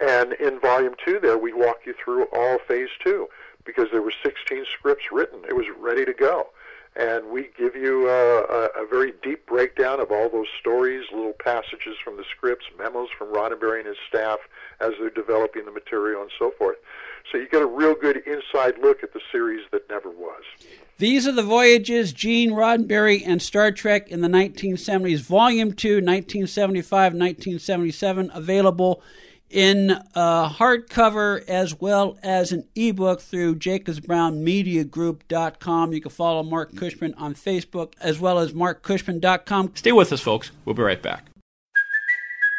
And 0.00 0.32
in 0.34 0.58
volume 0.60 0.94
two, 1.04 1.18
there, 1.20 1.36
we 1.36 1.52
walk 1.52 1.80
you 1.84 1.94
through 2.02 2.24
all 2.32 2.58
phase 2.66 2.88
two 3.04 3.28
because 3.64 3.88
there 3.92 4.02
were 4.02 4.12
16 4.22 4.64
scripts 4.72 5.04
written. 5.12 5.40
It 5.48 5.56
was 5.56 5.66
ready 5.78 6.04
to 6.04 6.12
go 6.12 6.48
and 6.94 7.30
we 7.30 7.48
give 7.56 7.74
you 7.74 8.08
a, 8.08 8.68
a, 8.76 8.86
very 8.86 9.14
deep 9.22 9.46
breakdown 9.46 9.98
of 9.98 10.12
all 10.12 10.28
those 10.28 10.48
stories, 10.60 11.04
little 11.10 11.32
passages 11.32 11.96
from 12.04 12.18
the 12.18 12.24
scripts, 12.36 12.66
memos 12.78 13.08
from 13.16 13.28
Roddenberry 13.28 13.78
and 13.78 13.88
his 13.88 13.96
staff 14.06 14.40
as 14.80 14.92
they're 15.00 15.08
developing 15.08 15.64
the 15.64 15.70
material 15.70 16.20
and 16.20 16.30
so 16.38 16.50
forth. 16.58 16.76
So 17.30 17.38
you 17.38 17.48
get 17.48 17.62
a 17.62 17.66
real 17.66 17.94
good 17.94 18.18
inside 18.26 18.78
look 18.78 19.02
at 19.02 19.14
the 19.14 19.20
series 19.30 19.62
that 19.70 19.88
never 19.88 20.10
was. 20.10 20.42
These 20.98 21.26
are 21.26 21.32
the 21.32 21.42
voyages, 21.42 22.12
Gene 22.12 22.50
Roddenberry 22.50 23.22
and 23.24 23.40
Star 23.40 23.72
Trek 23.72 24.08
in 24.08 24.20
the 24.20 24.28
1970s, 24.28 25.20
Volume 25.20 25.72
2, 25.72 25.94
1975 25.94 27.14
1977, 27.14 28.30
available 28.34 29.02
in 29.52 29.90
uh, 30.14 30.48
hardcover 30.48 31.46
as 31.48 31.80
well 31.80 32.16
as 32.22 32.52
an 32.52 32.64
ebook 32.74 33.20
through 33.20 33.56
jacobsbrownmediagroup.com. 33.56 35.92
You 35.92 36.00
can 36.00 36.10
follow 36.10 36.42
Marc 36.42 36.74
Cushman 36.74 37.12
on 37.14 37.34
Facebook 37.34 37.92
as 38.00 38.18
well 38.18 38.38
as 38.38 38.52
markcushman.com. 38.52 39.72
Stay 39.74 39.92
with 39.92 40.10
us, 40.12 40.20
folks. 40.20 40.50
We'll 40.64 40.74
be 40.74 40.82
right 40.82 41.02
back. 41.02 41.31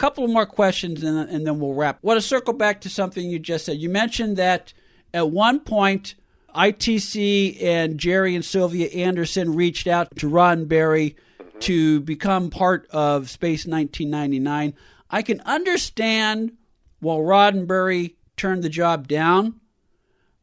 couple 0.00 0.26
more 0.28 0.46
questions 0.46 1.02
and, 1.02 1.28
and 1.28 1.46
then 1.46 1.60
we'll 1.60 1.74
wrap. 1.74 1.96
I 1.96 1.98
want 2.00 2.16
to 2.16 2.26
circle 2.26 2.54
back 2.54 2.80
to 2.80 2.88
something 2.88 3.28
you 3.28 3.38
just 3.38 3.66
said. 3.66 3.76
You 3.76 3.90
mentioned 3.90 4.38
that 4.38 4.72
at 5.12 5.30
one 5.30 5.60
point, 5.60 6.14
ITC 6.54 7.62
and 7.62 7.98
Jerry 7.98 8.34
and 8.34 8.42
Sylvia 8.42 8.88
Anderson 8.88 9.54
reached 9.54 9.86
out 9.86 10.16
to 10.16 10.26
mm-hmm. 10.26 11.58
to 11.60 12.00
become 12.00 12.48
part 12.48 12.88
of 12.90 13.28
Space 13.28 13.66
1999. 13.66 14.72
I 15.10 15.20
can 15.20 15.42
understand 15.42 16.52
why 17.00 17.16
Roddenberry 17.16 18.14
turned 18.38 18.62
the 18.62 18.70
job 18.70 19.06
down, 19.06 19.60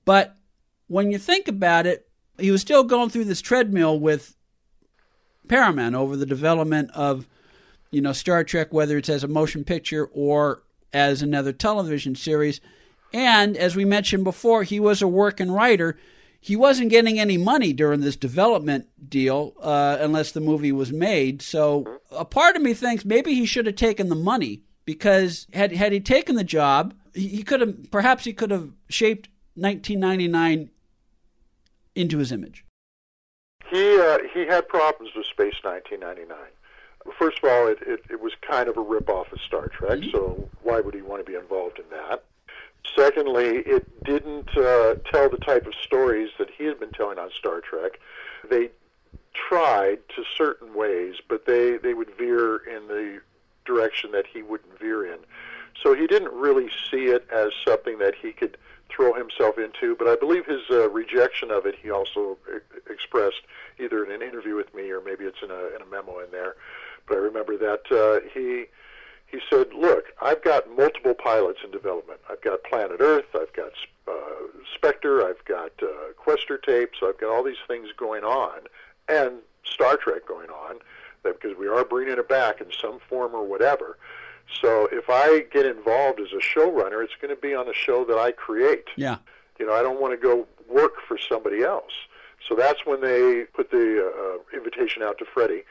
but 0.05 0.35
when 0.85 1.09
you 1.09 1.17
think 1.17 1.47
about 1.47 1.87
it, 1.87 2.07
he 2.39 2.51
was 2.51 2.61
still 2.61 2.83
going 2.83 3.09
through 3.09 3.25
this 3.25 3.41
treadmill 3.41 3.99
with 3.99 4.35
Paramount 5.47 5.95
over 5.95 6.15
the 6.15 6.27
development 6.27 6.91
of 6.93 7.27
you 7.91 8.01
know, 8.01 8.13
Star 8.13 8.43
Trek, 8.43 8.73
whether 8.73 8.97
it's 8.97 9.09
as 9.09 9.23
a 9.23 9.27
motion 9.27 9.63
picture 9.63 10.09
or 10.13 10.63
as 10.93 11.21
another 11.21 11.53
television 11.53 12.15
series. 12.15 12.61
And 13.13 13.55
as 13.55 13.75
we 13.75 13.85
mentioned 13.85 14.23
before, 14.23 14.63
he 14.63 14.79
was 14.79 15.01
a 15.01 15.07
working 15.07 15.51
writer. 15.51 15.97
He 16.39 16.55
wasn't 16.55 16.89
getting 16.89 17.19
any 17.19 17.37
money 17.37 17.73
during 17.73 18.01
this 18.01 18.15
development 18.15 18.87
deal 19.09 19.53
uh, 19.61 19.97
unless 19.99 20.31
the 20.31 20.41
movie 20.41 20.71
was 20.71 20.91
made. 20.91 21.41
So 21.41 21.99
a 22.11 22.25
part 22.25 22.55
of 22.55 22.61
me 22.61 22.73
thinks 22.73 23.05
maybe 23.05 23.33
he 23.33 23.45
should 23.45 23.65
have 23.65 23.75
taken 23.75 24.09
the 24.09 24.15
money 24.15 24.61
because 24.85 25.47
had 25.53 25.71
had 25.71 25.91
he 25.91 25.99
taken 25.99 26.35
the 26.35 26.43
job, 26.43 26.93
he 27.13 27.43
could 27.43 27.61
have 27.61 27.91
perhaps 27.91 28.23
he 28.23 28.33
could 28.33 28.51
have 28.51 28.71
shaped 28.89 29.29
1999 29.55 30.69
into 31.95 32.17
his 32.19 32.31
image. 32.31 32.63
He 33.69 33.99
uh, 33.99 34.19
he 34.33 34.45
had 34.45 34.67
problems 34.67 35.11
with 35.15 35.25
Space 35.25 35.55
1999 35.63 36.37
first 37.17 37.39
of 37.43 37.49
all, 37.49 37.67
it, 37.67 37.79
it, 37.85 38.01
it 38.09 38.21
was 38.21 38.33
kind 38.41 38.67
of 38.69 38.77
a 38.77 38.81
rip-off 38.81 39.31
of 39.31 39.39
Star 39.41 39.67
Trek, 39.67 39.99
mm-hmm. 39.99 40.11
so 40.11 40.49
why 40.63 40.79
would 40.79 40.93
he 40.93 41.01
want 41.01 41.25
to 41.25 41.29
be 41.29 41.37
involved 41.37 41.79
in 41.79 41.85
that? 41.91 42.23
Secondly, 42.95 43.63
it 43.65 44.03
didn't 44.03 44.49
uh, 44.57 44.95
tell 45.11 45.29
the 45.29 45.37
type 45.37 45.67
of 45.67 45.73
stories 45.75 46.29
that 46.39 46.49
he 46.57 46.65
had 46.65 46.79
been 46.79 46.91
telling 46.91 47.19
on 47.19 47.29
Star 47.37 47.61
Trek. 47.61 47.99
They 48.49 48.69
tried 49.33 49.99
to 50.15 50.23
certain 50.37 50.73
ways, 50.73 51.15
but 51.27 51.45
they, 51.45 51.77
they 51.77 51.93
would 51.93 52.09
veer 52.17 52.57
in 52.57 52.87
the 52.87 53.19
direction 53.65 54.11
that 54.11 54.25
he 54.25 54.41
wouldn't 54.41 54.79
veer 54.79 55.05
in. 55.05 55.19
So 55.83 55.93
he 55.93 56.07
didn't 56.07 56.31
really 56.31 56.69
see 56.89 57.05
it 57.05 57.27
as 57.31 57.51
something 57.65 57.99
that 57.99 58.15
he 58.15 58.31
could 58.31 58.57
throw 58.89 59.13
himself 59.13 59.57
into. 59.59 59.95
But 59.95 60.07
I 60.07 60.15
believe 60.15 60.45
his 60.45 60.61
uh, 60.71 60.89
rejection 60.89 61.51
of 61.51 61.65
it, 61.65 61.75
he 61.81 61.91
also 61.91 62.37
e- 62.49 62.59
expressed 62.89 63.41
either 63.79 64.03
in 64.03 64.11
an 64.11 64.21
interview 64.21 64.55
with 64.55 64.73
me 64.73 64.89
or 64.89 65.01
maybe 65.01 65.25
it's 65.25 65.43
in 65.43 65.51
a, 65.51 65.75
in 65.75 65.81
a 65.81 65.85
memo 65.85 66.19
in 66.19 66.31
there. 66.31 66.55
But 67.07 67.15
I 67.15 67.19
remember 67.19 67.57
that 67.57 67.91
uh, 67.91 68.27
he 68.33 68.65
he 69.25 69.39
said, 69.49 69.67
"Look, 69.73 70.05
I've 70.21 70.43
got 70.43 70.69
multiple 70.75 71.13
pilots 71.13 71.59
in 71.63 71.71
development. 71.71 72.19
I've 72.29 72.41
got 72.41 72.63
Planet 72.63 72.97
Earth, 72.99 73.25
I've 73.35 73.53
got 73.53 73.71
uh, 74.07 74.13
Spectre, 74.75 75.27
I've 75.27 75.43
got 75.45 75.71
uh, 75.81 76.13
Questor 76.15 76.57
tapes, 76.57 76.99
I've 77.03 77.19
got 77.19 77.33
all 77.33 77.43
these 77.43 77.63
things 77.67 77.89
going 77.97 78.23
on, 78.23 78.61
and 79.07 79.39
Star 79.63 79.97
Trek 79.97 80.27
going 80.27 80.49
on, 80.49 80.79
that 81.23 81.41
because 81.41 81.57
we 81.57 81.67
are 81.67 81.83
bringing 81.83 82.17
it 82.17 82.29
back 82.29 82.61
in 82.61 82.67
some 82.71 82.99
form 83.09 83.33
or 83.33 83.43
whatever." 83.43 83.97
So 84.61 84.87
if 84.91 85.09
I 85.09 85.45
get 85.51 85.65
involved 85.65 86.19
as 86.19 86.31
a 86.31 86.37
showrunner, 86.37 87.03
it's 87.03 87.15
going 87.21 87.35
to 87.35 87.41
be 87.41 87.53
on 87.53 87.67
a 87.67 87.73
show 87.73 88.05
that 88.05 88.17
I 88.17 88.31
create. 88.31 88.87
Yeah. 88.95 89.17
You 89.59 89.65
know, 89.65 89.73
I 89.73 89.81
don't 89.81 89.99
want 89.99 90.13
to 90.13 90.17
go 90.17 90.47
work 90.69 90.93
for 91.07 91.17
somebody 91.17 91.63
else. 91.63 91.91
So 92.47 92.55
that's 92.55 92.85
when 92.85 93.01
they 93.01 93.43
put 93.53 93.71
the 93.71 94.07
uh, 94.07 94.55
invitation 94.55 95.03
out 95.03 95.17
to 95.17 95.25
Freddie 95.25 95.63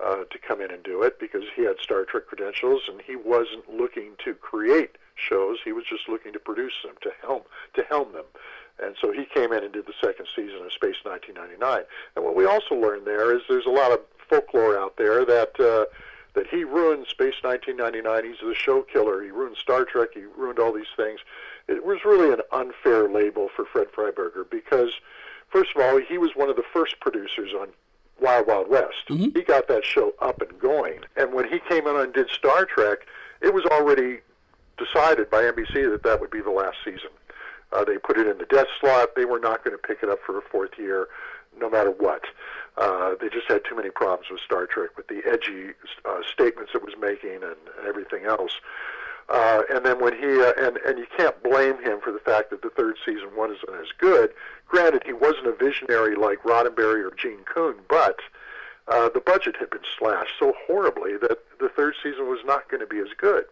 uh, 0.00 0.24
to 0.30 0.38
come 0.46 0.60
in 0.60 0.70
and 0.70 0.82
do 0.82 1.02
it 1.02 1.18
because 1.20 1.44
he 1.54 1.62
had 1.62 1.76
Star 1.80 2.04
Trek 2.04 2.26
credentials 2.26 2.82
and 2.88 3.00
he 3.02 3.16
wasn't 3.16 3.68
looking 3.72 4.12
to 4.24 4.34
create 4.34 4.96
shows. 5.14 5.58
He 5.64 5.72
was 5.72 5.84
just 5.88 6.08
looking 6.08 6.32
to 6.32 6.38
produce 6.38 6.74
them, 6.84 6.94
to 7.02 7.10
helm 7.22 7.42
to 7.74 7.84
helm 7.84 8.12
them. 8.12 8.24
And 8.82 8.96
so 9.00 9.12
he 9.12 9.24
came 9.24 9.52
in 9.52 9.62
and 9.62 9.72
did 9.72 9.86
the 9.86 9.94
second 10.02 10.26
season 10.34 10.64
of 10.64 10.72
Space 10.72 10.96
1999. 11.04 11.84
And 12.16 12.24
what 12.24 12.34
we 12.34 12.44
also 12.44 12.74
learned 12.74 13.06
there 13.06 13.34
is 13.34 13.42
there's 13.48 13.66
a 13.66 13.70
lot 13.70 13.92
of 13.92 14.00
folklore 14.28 14.78
out 14.78 14.96
there 14.96 15.24
that 15.24 15.58
uh, 15.60 15.84
that 16.34 16.48
he 16.48 16.64
ruined 16.64 17.06
Space 17.06 17.34
1999. 17.42 18.24
He's 18.24 18.40
the 18.40 18.54
show 18.54 18.82
killer. 18.82 19.22
He 19.22 19.30
ruined 19.30 19.56
Star 19.56 19.84
Trek. 19.84 20.10
He 20.14 20.24
ruined 20.36 20.58
all 20.58 20.72
these 20.72 20.92
things. 20.96 21.20
It 21.68 21.84
was 21.84 22.04
really 22.04 22.32
an 22.32 22.40
unfair 22.52 23.08
label 23.08 23.48
for 23.54 23.64
Fred 23.64 23.86
Freiberger 23.96 24.44
because, 24.50 24.90
first 25.48 25.70
of 25.76 25.82
all, 25.82 26.00
he 26.00 26.18
was 26.18 26.32
one 26.34 26.50
of 26.50 26.56
the 26.56 26.64
first 26.72 26.98
producers 27.00 27.52
on 27.58 27.68
Wild 28.20 28.46
Wild 28.46 28.68
West. 28.68 29.08
Mm-hmm. 29.08 29.36
He 29.36 29.42
got 29.42 29.68
that 29.68 29.84
show 29.84 30.14
up 30.20 30.40
and 30.40 30.58
going. 30.58 31.00
And 31.16 31.32
when 31.32 31.48
he 31.48 31.58
came 31.68 31.86
in 31.86 31.96
and 31.96 32.12
did 32.12 32.30
Star 32.30 32.64
Trek, 32.64 33.00
it 33.40 33.52
was 33.52 33.64
already 33.66 34.20
decided 34.78 35.30
by 35.30 35.42
NBC 35.42 35.90
that 35.90 36.02
that 36.04 36.20
would 36.20 36.30
be 36.30 36.40
the 36.40 36.50
last 36.50 36.76
season. 36.84 37.10
Uh, 37.72 37.84
they 37.84 37.98
put 37.98 38.18
it 38.18 38.26
in 38.26 38.38
the 38.38 38.46
death 38.46 38.68
slot. 38.80 39.10
They 39.16 39.24
were 39.24 39.40
not 39.40 39.64
going 39.64 39.76
to 39.76 39.82
pick 39.82 39.98
it 40.02 40.08
up 40.08 40.20
for 40.24 40.38
a 40.38 40.42
fourth 40.42 40.78
year, 40.78 41.08
no 41.58 41.68
matter 41.68 41.90
what. 41.90 42.22
Uh, 42.76 43.14
they 43.20 43.28
just 43.28 43.48
had 43.48 43.62
too 43.68 43.76
many 43.76 43.90
problems 43.90 44.26
with 44.30 44.40
Star 44.40 44.66
Trek, 44.66 44.96
with 44.96 45.08
the 45.08 45.22
edgy 45.26 45.74
uh, 46.04 46.20
statements 46.32 46.72
it 46.74 46.82
was 46.82 46.94
making 47.00 47.34
and, 47.34 47.56
and 47.78 47.86
everything 47.86 48.24
else. 48.24 48.52
Uh, 48.54 49.03
and 49.28 49.84
then 49.84 50.00
when 50.00 50.14
he 50.16 50.40
uh, 50.40 50.52
and 50.58 50.76
and 50.78 50.98
you 50.98 51.06
can't 51.16 51.42
blame 51.42 51.82
him 51.82 52.00
for 52.00 52.12
the 52.12 52.18
fact 52.18 52.50
that 52.50 52.62
the 52.62 52.70
third 52.70 52.96
season 53.04 53.28
wasn't 53.36 53.60
as 53.80 53.88
good. 53.98 54.30
Granted, 54.68 55.02
he 55.04 55.12
wasn't 55.12 55.46
a 55.46 55.52
visionary 55.52 56.14
like 56.16 56.42
Roddenberry 56.42 57.04
or 57.04 57.12
Gene 57.16 57.44
Coon, 57.44 57.76
but 57.88 58.18
uh, 58.88 59.08
the 59.08 59.20
budget 59.20 59.56
had 59.58 59.70
been 59.70 59.84
slashed 59.98 60.32
so 60.38 60.54
horribly 60.66 61.16
that 61.16 61.38
the 61.58 61.68
third 61.68 61.94
season 62.02 62.28
was 62.28 62.40
not 62.44 62.68
going 62.68 62.80
to 62.80 62.86
be 62.86 62.98
as 62.98 63.08
good. 63.16 63.44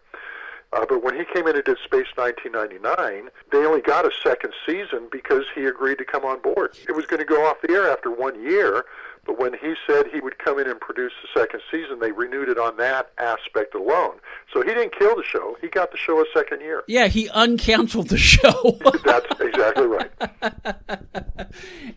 Uh, 0.73 0.85
but 0.87 1.03
when 1.03 1.15
he 1.15 1.23
came 1.33 1.47
in 1.47 1.55
and 1.55 1.63
did 1.63 1.77
Space 1.83 2.07
1999, 2.15 3.29
they 3.51 3.65
only 3.65 3.81
got 3.81 4.05
a 4.05 4.11
second 4.23 4.53
season 4.65 5.07
because 5.11 5.43
he 5.53 5.65
agreed 5.65 5.97
to 5.99 6.05
come 6.05 6.25
on 6.25 6.41
board. 6.41 6.77
It 6.87 6.95
was 6.95 7.05
going 7.05 7.19
to 7.19 7.25
go 7.25 7.45
off 7.45 7.61
the 7.61 7.71
air 7.71 7.91
after 7.91 8.09
one 8.09 8.41
year, 8.41 8.85
but 9.25 9.39
when 9.39 9.53
he 9.53 9.75
said 9.87 10.07
he 10.11 10.19
would 10.19 10.39
come 10.39 10.59
in 10.59 10.67
and 10.67 10.79
produce 10.79 11.13
the 11.21 11.39
second 11.39 11.61
season, 11.71 11.99
they 11.99 12.11
renewed 12.11 12.49
it 12.49 12.57
on 12.57 12.77
that 12.77 13.11
aspect 13.17 13.75
alone. 13.75 14.15
So 14.51 14.61
he 14.61 14.69
didn't 14.69 14.97
kill 14.97 15.15
the 15.15 15.23
show; 15.23 15.55
he 15.61 15.67
got 15.67 15.91
the 15.91 15.97
show 15.97 16.19
a 16.19 16.25
second 16.33 16.61
year. 16.61 16.83
Yeah, 16.87 17.07
he 17.07 17.29
uncanceled 17.29 18.09
the 18.09 18.17
show. 18.17 18.79
That's 19.05 19.39
exactly 19.39 19.85
right. 19.85 20.11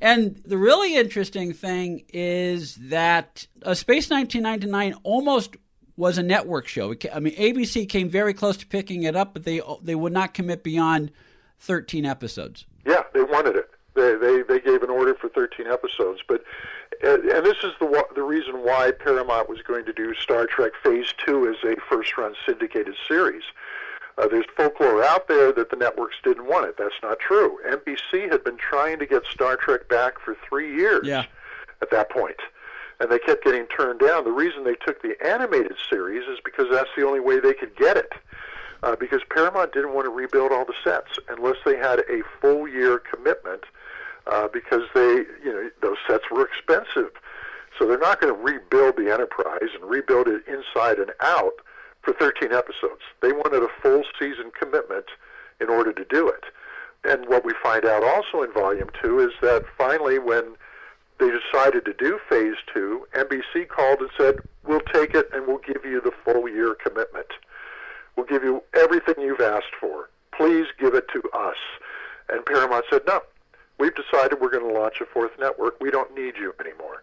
and 0.01 0.37
the 0.45 0.59
really 0.59 0.97
interesting 0.97 1.53
thing 1.53 2.05
is 2.13 2.77
that 2.77 3.47
a 3.63 3.75
Space 3.75 4.11
1999 4.11 5.01
almost 5.03 5.57
was 5.97 6.19
a 6.19 6.23
network 6.23 6.67
show. 6.67 6.95
I 7.13 7.21
mean, 7.21 7.35
ABC 7.37 7.89
came 7.89 8.09
very 8.09 8.35
close 8.35 8.57
to 8.59 8.67
picking 8.67 9.03
it 9.05 9.17
up, 9.17 9.33
but 9.33 9.45
they 9.45 9.61
they 9.83 9.95
would 9.95 10.13
not 10.13 10.35
commit 10.35 10.63
beyond 10.63 11.11
13 11.61 12.05
episodes. 12.05 12.67
Yeah, 12.85 13.03
they 13.15 13.23
wanted 13.23 13.57
it. 13.57 13.71
They 13.95 14.15
they, 14.15 14.43
they 14.43 14.61
gave 14.61 14.83
an 14.83 14.91
order 14.91 15.15
for 15.15 15.29
13 15.29 15.67
episodes, 15.67 16.21
but 16.27 16.43
and 17.03 17.23
this 17.25 17.59
is 17.63 17.73
the 17.81 18.05
the 18.15 18.23
reason 18.23 18.65
why 18.65 18.93
Paramount 18.93 19.49
was 19.49 19.63
going 19.63 19.85
to 19.87 19.93
do 19.93 20.15
Star 20.15 20.47
Trek 20.47 20.73
Phase 20.83 21.13
Two 21.25 21.49
as 21.49 21.57
a 21.65 21.77
first 21.89 22.17
run 22.17 22.35
syndicated 22.47 22.95
series. 23.09 23.43
Uh, 24.19 24.27
there's 24.29 24.47
folklore 24.57 25.05
out 25.05 25.29
there 25.29 25.53
that 25.53 25.69
the 25.71 25.77
networks 25.77 26.17
didn't 26.25 26.47
want 26.47 26.67
it. 26.67 26.77
That's 26.79 26.95
not 27.03 27.19
true. 27.19 27.59
NBC 27.69 28.31
had 28.31 28.43
been 28.45 28.57
trying 28.57 28.99
to 28.99 29.07
get 29.07 29.27
Star 29.27 29.57
Trek 29.57 29.89
back 29.89 30.19
for 30.19 30.35
three 30.49 30.75
years 30.75 31.07
yeah. 31.07 31.27
at 31.83 31.91
that 31.91 32.11
point, 32.11 32.37
and 33.01 33.11
they 33.11 33.19
kept 33.19 33.45
getting 33.45 33.67
turned 33.67 34.01
down. 34.01 34.25
The 34.25 34.33
reason 34.33 34.65
they 34.65 34.75
took 34.75 35.03
the 35.03 35.15
animated 35.25 35.77
series 35.91 36.27
is 36.29 36.39
because 36.45 36.67
that's 36.71 36.89
the 36.97 37.07
only 37.07 37.21
way 37.21 37.41
they 37.41 37.53
could 37.53 37.77
get 37.77 37.97
it. 37.97 38.13
Uh, 38.83 38.95
because 38.97 39.21
Paramount 39.31 39.73
didn't 39.73 39.95
want 39.95 40.05
to 40.05 40.11
rebuild 40.11 40.53
all 40.53 40.65
the 40.65 40.75
sets 40.85 41.19
unless 41.29 41.57
they 41.65 41.77
had 41.77 42.01
a 42.01 42.23
full 42.41 42.69
year 42.69 42.99
commitment 42.99 43.65
uh, 44.27 44.49
because 44.49 44.83
they, 44.95 45.25
you 45.43 45.53
know, 45.53 45.71
those 45.83 45.97
sets 46.07 46.25
were 46.31 46.47
expensive. 46.47 47.11
So 47.79 47.87
they're 47.87 47.99
not 47.99 48.21
going 48.21 48.35
to 48.35 48.41
rebuild 48.41 48.97
the 48.97 49.13
Enterprise 49.13 49.71
and 49.75 49.89
rebuild 49.89 50.29
it 50.29 50.43
inside 50.47 50.99
and 50.99 51.13
out 51.21 51.55
for 52.03 52.13
13 52.15 52.53
episodes. 52.53 53.03
They 53.21 53.33
wanted 53.33 53.63
a 53.63 53.69
full 53.83 54.03
season 54.19 54.51
commitment 54.59 55.07
in 55.61 55.69
order 55.69 55.93
to 55.93 56.05
do 56.05 56.29
it. 56.29 56.45
And 57.05 57.29
what 57.29 57.45
we 57.45 57.53
find 57.63 57.85
out 57.85 58.03
also 58.03 58.43
in 58.43 58.53
Volume 58.53 58.91
2 59.03 59.21
is 59.21 59.33
that 59.43 59.65
finally, 59.77 60.19
when 60.19 60.57
they 61.19 61.31
decided 61.31 61.85
to 61.85 61.95
do 61.95 62.19
Phase 62.29 62.57
2, 62.75 63.07
NBC 63.15 63.69
called 63.69 64.01
and 64.01 64.11
said, 64.17 64.37
We'll 64.65 64.81
take 64.81 65.15
it 65.15 65.29
and 65.33 65.47
we'll 65.47 65.59
give 65.59 65.85
you 65.85 66.01
the 66.01 66.13
full 66.25 66.49
year 66.49 66.75
commitment. 66.75 67.29
We'll 68.17 68.27
give 68.27 68.43
you 68.43 68.63
everything 68.75 69.15
you've 69.19 69.41
asked 69.41 69.75
for. 69.81 70.11
Please 70.33 70.67
give 70.79 70.95
it 70.95 71.07
to 71.13 71.23
us. 71.33 71.57
And 72.29 72.45
Paramount 72.45 72.85
said, 72.91 73.03
No, 73.07 73.21
we've 73.79 73.95
decided 73.95 74.41
we're 74.41 74.51
going 74.51 74.67
to 74.67 74.79
launch 74.79 75.01
a 75.01 75.07
fourth 75.07 75.33
network. 75.39 75.81
We 75.81 75.91
don't 75.91 76.15
need 76.15 76.37
you 76.37 76.55
anymore. 76.61 77.03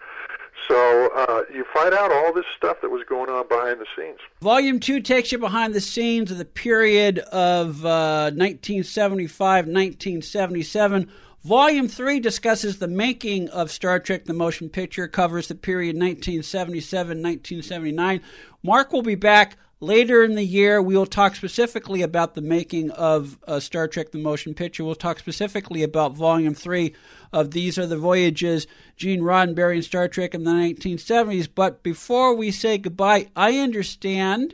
So 0.67 1.09
uh, 1.15 1.43
you 1.53 1.65
find 1.73 1.93
out 1.93 2.11
all 2.11 2.31
this 2.33 2.45
stuff 2.55 2.77
that 2.81 2.89
was 2.89 3.03
going 3.07 3.29
on 3.29 3.47
behind 3.47 3.81
the 3.81 3.85
scenes. 3.97 4.19
Volume 4.41 4.79
two 4.79 5.01
takes 5.01 5.31
you 5.31 5.37
behind 5.37 5.73
the 5.73 5.81
scenes 5.81 6.31
of 6.31 6.37
the 6.37 6.45
period 6.45 7.19
of 7.19 7.83
uh, 7.83 8.31
1975, 8.35 9.65
1977. 9.65 11.11
Volume 11.43 11.87
3 11.87 12.19
discusses 12.19 12.79
the 12.79 12.87
making 12.87 13.49
of 13.49 13.69
Star 13.69 13.99
Trek 13.99 14.25
the 14.25 14.33
Motion 14.33 14.69
Picture, 14.69 15.07
covers 15.07 15.47
the 15.47 15.55
period 15.55 15.95
1977 15.95 17.17
1979. 17.17 18.21
Marc 18.63 18.93
will 18.93 19.01
be 19.01 19.15
back 19.15 19.57
Later 19.83 20.23
in 20.23 20.35
the 20.35 20.45
year, 20.45 20.81
we 20.81 20.95
will 20.95 21.05
talk 21.05 21.35
specifically 21.35 22.01
about 22.03 22.35
the 22.35 22.41
making 22.41 22.89
of 22.91 23.37
uh, 23.45 23.59
Star 23.59 23.85
Trek 23.89 24.11
the 24.11 24.17
Motion 24.17 24.53
Picture. 24.53 24.85
We'll 24.85 24.95
talk 24.95 25.19
specifically 25.19 25.83
about 25.83 26.15
Volume 26.15 26.53
3 26.53 26.95
of 27.33 27.51
These 27.51 27.77
Are 27.77 27.85
the 27.85 27.97
Voyages, 27.97 28.65
Gene 28.95 29.19
Roddenberry 29.19 29.73
and 29.73 29.83
Star 29.83 30.07
Trek 30.07 30.33
in 30.33 30.45
the 30.45 30.51
1970s. 30.51 31.49
But 31.53 31.83
before 31.83 32.33
we 32.33 32.49
say 32.49 32.77
goodbye, 32.77 33.27
I 33.35 33.57
understand 33.57 34.53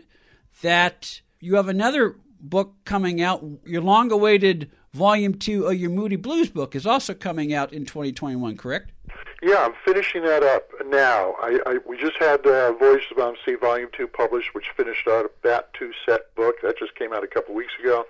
that 0.64 1.22
you 1.40 1.58
have 1.58 1.68
another 1.68 2.16
book 2.42 2.74
coming 2.84 3.22
out, 3.22 3.46
your 3.68 3.84
long 3.84 4.12
awaited 4.12 4.72
Volume 4.94 5.36
2 5.36 5.68
of 5.68 5.76
your 5.76 5.92
Moody 5.92 6.16
Blues 6.16 6.50
book 6.50 6.76
is 6.76 6.86
also 6.86 7.14
coming 7.14 7.54
out 7.54 7.72
in 7.72 7.86
2021, 7.86 8.58
correct? 8.58 8.92
Yeah, 9.42 9.58
I'm 9.66 9.74
finishing 9.86 10.24
that 10.24 10.44
up 10.44 10.70
now. 10.88 11.36
I, 11.42 11.60
I 11.66 11.80
we 11.88 11.98
just 11.98 12.18
had 12.18 12.46
uh, 12.46 12.74
Voyages 12.74 13.08
of 13.12 13.20
Unseen 13.20 13.60
Volume 13.60 13.90
Two 13.94 14.06
published, 14.08 14.54
which 14.54 14.66
finished 14.76 15.08
out 15.08 15.32
that 15.44 15.74
two 15.74 15.92
set 16.06 16.34
book 16.36 16.56
that 16.62 16.78
just 16.78 16.94
came 16.96 17.14
out 17.14 17.24
a 17.24 17.28
couple 17.28 17.56
weeks 17.56 17.72
ago, 17.80 18.06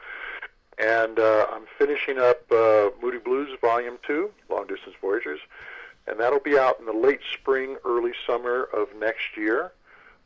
and 0.79 1.19
uh, 1.19 1.45
I'm 1.51 1.65
finishing 1.77 2.17
up 2.17 2.41
uh, 2.51 2.89
Moody 3.01 3.19
Blues 3.19 3.49
Volume 3.61 3.99
Two, 4.07 4.31
Long 4.49 4.65
Distance 4.65 4.95
Voyagers, 4.99 5.39
and 6.07 6.19
that'll 6.19 6.39
be 6.39 6.57
out 6.57 6.79
in 6.79 6.87
the 6.87 6.93
late 6.93 7.21
spring, 7.31 7.77
early 7.85 8.13
summer 8.25 8.63
of 8.73 8.87
next 8.99 9.37
year. 9.37 9.71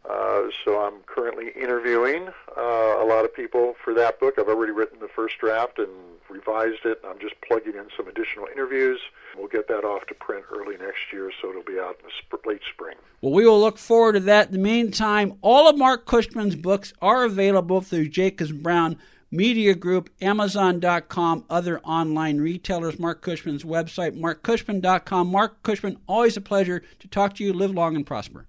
Uh, 0.09 0.49
so 0.65 0.81
I'm 0.81 1.01
currently 1.05 1.51
interviewing 1.55 2.27
uh, 2.57 2.61
a 3.01 3.05
lot 3.05 3.23
of 3.23 3.33
people 3.33 3.75
for 3.83 3.93
that 3.93 4.19
book. 4.19 4.35
I've 4.37 4.49
already 4.49 4.73
written 4.73 4.99
the 4.99 5.07
first 5.07 5.37
draft 5.39 5.79
and 5.79 5.89
revised 6.29 6.85
it. 6.85 6.99
I'm 7.07 7.19
just 7.19 7.35
plugging 7.47 7.75
in 7.75 7.87
some 7.95 8.07
additional 8.07 8.47
interviews. 8.51 8.99
We'll 9.37 9.47
get 9.47 9.67
that 9.69 9.85
off 9.85 10.05
to 10.07 10.13
print 10.13 10.45
early 10.51 10.77
next 10.77 11.13
year, 11.13 11.31
so 11.41 11.49
it'll 11.49 11.63
be 11.63 11.79
out 11.79 11.97
in 11.99 12.07
the 12.07 12.11
sp- 12.19 12.45
late 12.45 12.61
spring. 12.69 12.97
Well, 13.21 13.31
we 13.31 13.45
will 13.45 13.59
look 13.59 13.77
forward 13.77 14.13
to 14.13 14.19
that. 14.21 14.47
In 14.47 14.53
the 14.53 14.59
meantime, 14.59 15.37
all 15.41 15.69
of 15.69 15.77
Marc 15.77 16.05
Cushman's 16.05 16.55
books 16.55 16.93
are 17.01 17.23
available 17.23 17.79
through 17.79 18.09
Jacobs 18.09 18.51
Brown 18.51 18.97
Media 19.31 19.73
Group, 19.73 20.09
Amazon.com, 20.21 21.45
other 21.49 21.79
online 21.79 22.39
retailers, 22.39 22.99
Marc 22.99 23.21
Cushman's 23.21 23.63
website, 23.63 24.19
markcushman.com. 24.19 25.27
Marc 25.27 25.63
Cushman, 25.63 25.97
always 26.07 26.37
a 26.37 26.41
pleasure 26.41 26.83
to 26.99 27.07
talk 27.07 27.35
to 27.35 27.43
you. 27.43 27.53
Live 27.53 27.71
long 27.71 27.95
and 27.95 28.05
prosper. 28.05 28.45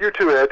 You 0.00 0.10
too, 0.10 0.30
Ed. 0.30 0.48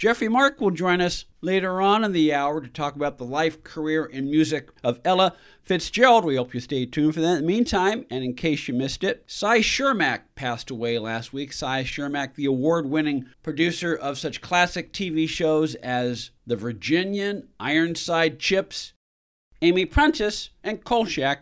Jeffrey 0.00 0.28
Mark 0.28 0.62
will 0.62 0.70
join 0.70 1.02
us 1.02 1.26
later 1.42 1.78
on 1.82 2.04
in 2.04 2.12
the 2.12 2.32
hour 2.32 2.62
to 2.62 2.68
talk 2.68 2.96
about 2.96 3.18
the 3.18 3.24
life, 3.26 3.62
career, 3.62 4.08
and 4.10 4.30
music 4.30 4.70
of 4.82 4.98
Ella 5.04 5.36
Fitzgerald. 5.62 6.24
We 6.24 6.36
hope 6.36 6.54
you 6.54 6.60
stay 6.60 6.86
tuned 6.86 7.12
for 7.12 7.20
that. 7.20 7.36
In 7.36 7.42
the 7.42 7.46
meantime, 7.46 8.06
and 8.08 8.24
in 8.24 8.32
case 8.32 8.66
you 8.66 8.72
missed 8.72 9.04
it, 9.04 9.24
Cy 9.26 9.58
Chermak 9.58 10.20
passed 10.34 10.70
away 10.70 10.98
last 10.98 11.34
week. 11.34 11.52
Cy 11.52 11.84
Chermak, 11.84 12.34
the 12.34 12.46
award 12.46 12.86
winning 12.86 13.26
producer 13.42 13.94
of 13.94 14.16
such 14.16 14.40
classic 14.40 14.94
TV 14.94 15.28
shows 15.28 15.74
as 15.74 16.30
The 16.46 16.56
Virginian, 16.56 17.48
Ironside 17.60 18.38
Chips, 18.38 18.94
Amy 19.60 19.84
Prentiss, 19.84 20.48
and 20.64 20.82
Kolchak, 20.82 21.40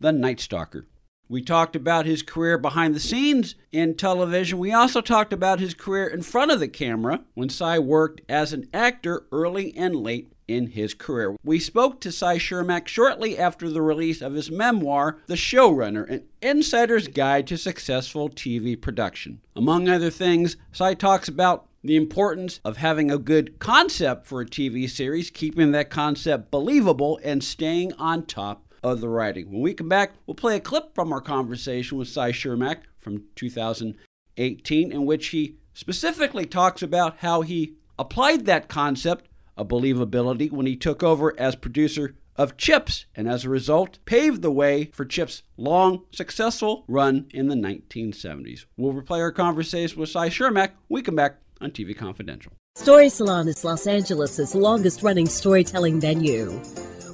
The 0.00 0.12
Night 0.12 0.40
Stalker. 0.40 0.87
We 1.30 1.42
talked 1.42 1.76
about 1.76 2.06
his 2.06 2.22
career 2.22 2.56
behind 2.56 2.94
the 2.94 3.00
scenes 3.00 3.54
in 3.70 3.96
television. 3.96 4.58
We 4.58 4.72
also 4.72 5.02
talked 5.02 5.32
about 5.32 5.60
his 5.60 5.74
career 5.74 6.06
in 6.06 6.22
front 6.22 6.50
of 6.50 6.58
the 6.58 6.68
camera 6.68 7.20
when 7.34 7.50
Cy 7.50 7.78
worked 7.78 8.22
as 8.30 8.54
an 8.54 8.66
actor 8.72 9.26
early 9.30 9.76
and 9.76 9.94
late 9.94 10.32
in 10.48 10.68
his 10.68 10.94
career. 10.94 11.36
We 11.44 11.58
spoke 11.58 12.00
to 12.00 12.10
Cy 12.10 12.38
Chermak 12.38 12.88
shortly 12.88 13.38
after 13.38 13.68
the 13.68 13.82
release 13.82 14.22
of 14.22 14.32
his 14.32 14.50
memoir, 14.50 15.18
The 15.26 15.34
Showrunner 15.34 16.08
An 16.08 16.24
Insider's 16.40 17.08
Guide 17.08 17.46
to 17.48 17.58
Successful 17.58 18.30
TV 18.30 18.80
Production. 18.80 19.40
Among 19.54 19.86
other 19.86 20.10
things, 20.10 20.56
Cy 20.72 20.94
talks 20.94 21.28
about 21.28 21.66
the 21.84 21.96
importance 21.96 22.60
of 22.64 22.78
having 22.78 23.10
a 23.10 23.18
good 23.18 23.58
concept 23.58 24.26
for 24.26 24.40
a 24.40 24.46
TV 24.46 24.88
series, 24.88 25.30
keeping 25.30 25.72
that 25.72 25.90
concept 25.90 26.50
believable, 26.50 27.20
and 27.22 27.44
staying 27.44 27.92
on 27.94 28.24
top 28.24 28.64
of 28.82 29.00
the 29.00 29.08
writing. 29.08 29.50
When 29.50 29.60
we 29.60 29.74
come 29.74 29.88
back, 29.88 30.12
we'll 30.26 30.34
play 30.34 30.56
a 30.56 30.60
clip 30.60 30.94
from 30.94 31.12
our 31.12 31.20
conversation 31.20 31.98
with 31.98 32.08
Cy 32.08 32.32
Chermak 32.32 32.78
from 32.98 33.24
2018, 33.36 34.92
in 34.92 35.06
which 35.06 35.28
he 35.28 35.56
specifically 35.74 36.46
talks 36.46 36.82
about 36.82 37.18
how 37.18 37.42
he 37.42 37.74
applied 37.98 38.46
that 38.46 38.68
concept 38.68 39.28
of 39.56 39.68
believability 39.68 40.50
when 40.50 40.66
he 40.66 40.76
took 40.76 41.02
over 41.02 41.34
as 41.38 41.56
producer 41.56 42.16
of 42.36 42.56
Chips, 42.56 43.06
and 43.16 43.28
as 43.28 43.44
a 43.44 43.48
result, 43.48 43.98
paved 44.04 44.42
the 44.42 44.50
way 44.50 44.90
for 44.94 45.04
Chips' 45.04 45.42
long, 45.56 46.04
successful 46.12 46.84
run 46.86 47.26
in 47.34 47.48
the 47.48 47.56
1970s. 47.56 48.64
We'll 48.76 48.94
replay 48.94 49.18
our 49.18 49.32
conversation 49.32 50.00
with 50.00 50.10
Cy 50.10 50.28
Chermak 50.28 50.70
we 50.88 51.02
come 51.02 51.16
back 51.16 51.38
on 51.60 51.72
TV 51.72 51.96
Confidential. 51.96 52.52
Story 52.76 53.08
Salon 53.08 53.48
is 53.48 53.64
Los 53.64 53.88
Angeles' 53.88 54.54
longest 54.54 55.02
running 55.02 55.26
storytelling 55.26 56.00
venue. 56.00 56.62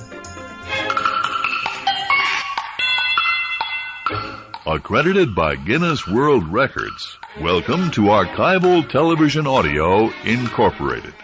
Accredited 4.66 5.34
by 5.34 5.54
Guinness 5.54 6.08
World 6.08 6.46
Records, 6.48 7.18
welcome 7.40 7.90
to 7.92 8.02
Archival 8.02 8.86
Television 8.88 9.46
Audio 9.46 10.10
Incorporated. 10.24 11.14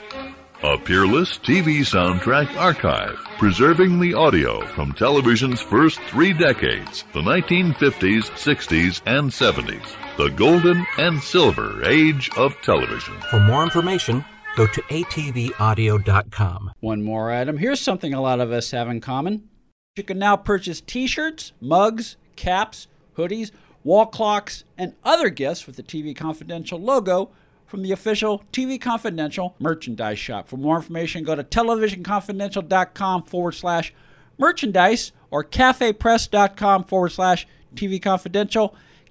A 0.62 0.78
peerless 0.78 1.38
TV 1.38 1.80
soundtrack 1.80 2.56
archive, 2.56 3.16
preserving 3.38 3.98
the 3.98 4.14
audio 4.14 4.64
from 4.66 4.92
television's 4.92 5.60
first 5.60 6.00
three 6.02 6.32
decades, 6.32 7.02
the 7.12 7.20
1950s, 7.20 8.30
60s, 8.30 9.02
and 9.06 9.28
70s, 9.28 9.96
the 10.16 10.28
golden 10.30 10.86
and 10.98 11.22
silver 11.22 11.82
age 11.84 12.30
of 12.36 12.54
television. 12.62 13.14
For 13.30 13.40
more 13.40 13.62
information, 13.62 14.24
go 14.56 14.66
to 14.66 14.82
atvaudio.com. 14.82 16.72
One 16.80 17.02
more 17.02 17.30
item. 17.30 17.58
Here's 17.58 17.80
something 17.80 18.12
a 18.12 18.20
lot 18.20 18.40
of 18.40 18.52
us 18.52 18.70
have 18.70 18.88
in 18.88 19.00
common. 19.00 19.48
You 19.96 20.02
can 20.04 20.18
now 20.18 20.36
purchase 20.36 20.80
t 20.80 21.06
shirts, 21.06 21.52
mugs, 21.60 22.16
caps, 22.36 22.86
hoodies, 23.16 23.50
wall 23.84 24.06
clocks, 24.06 24.64
and 24.78 24.94
other 25.04 25.28
gifts 25.28 25.66
with 25.66 25.76
the 25.76 25.82
TV 25.82 26.16
Confidential 26.16 26.80
logo 26.80 27.30
from 27.66 27.82
the 27.82 27.92
official 27.92 28.42
TV 28.52 28.80
Confidential 28.80 29.54
merchandise 29.58 30.18
shop. 30.18 30.48
For 30.48 30.56
more 30.56 30.76
information, 30.76 31.24
go 31.24 31.34
to 31.34 31.44
televisionconfidential.com 31.44 33.22
forward 33.24 33.52
slash 33.52 33.94
merchandise 34.38 35.12
or 35.30 35.44
cafepress.com 35.44 36.84
forward 36.84 37.10
slash 37.10 37.46
TV 37.74 38.00
Confidential, 38.00 38.74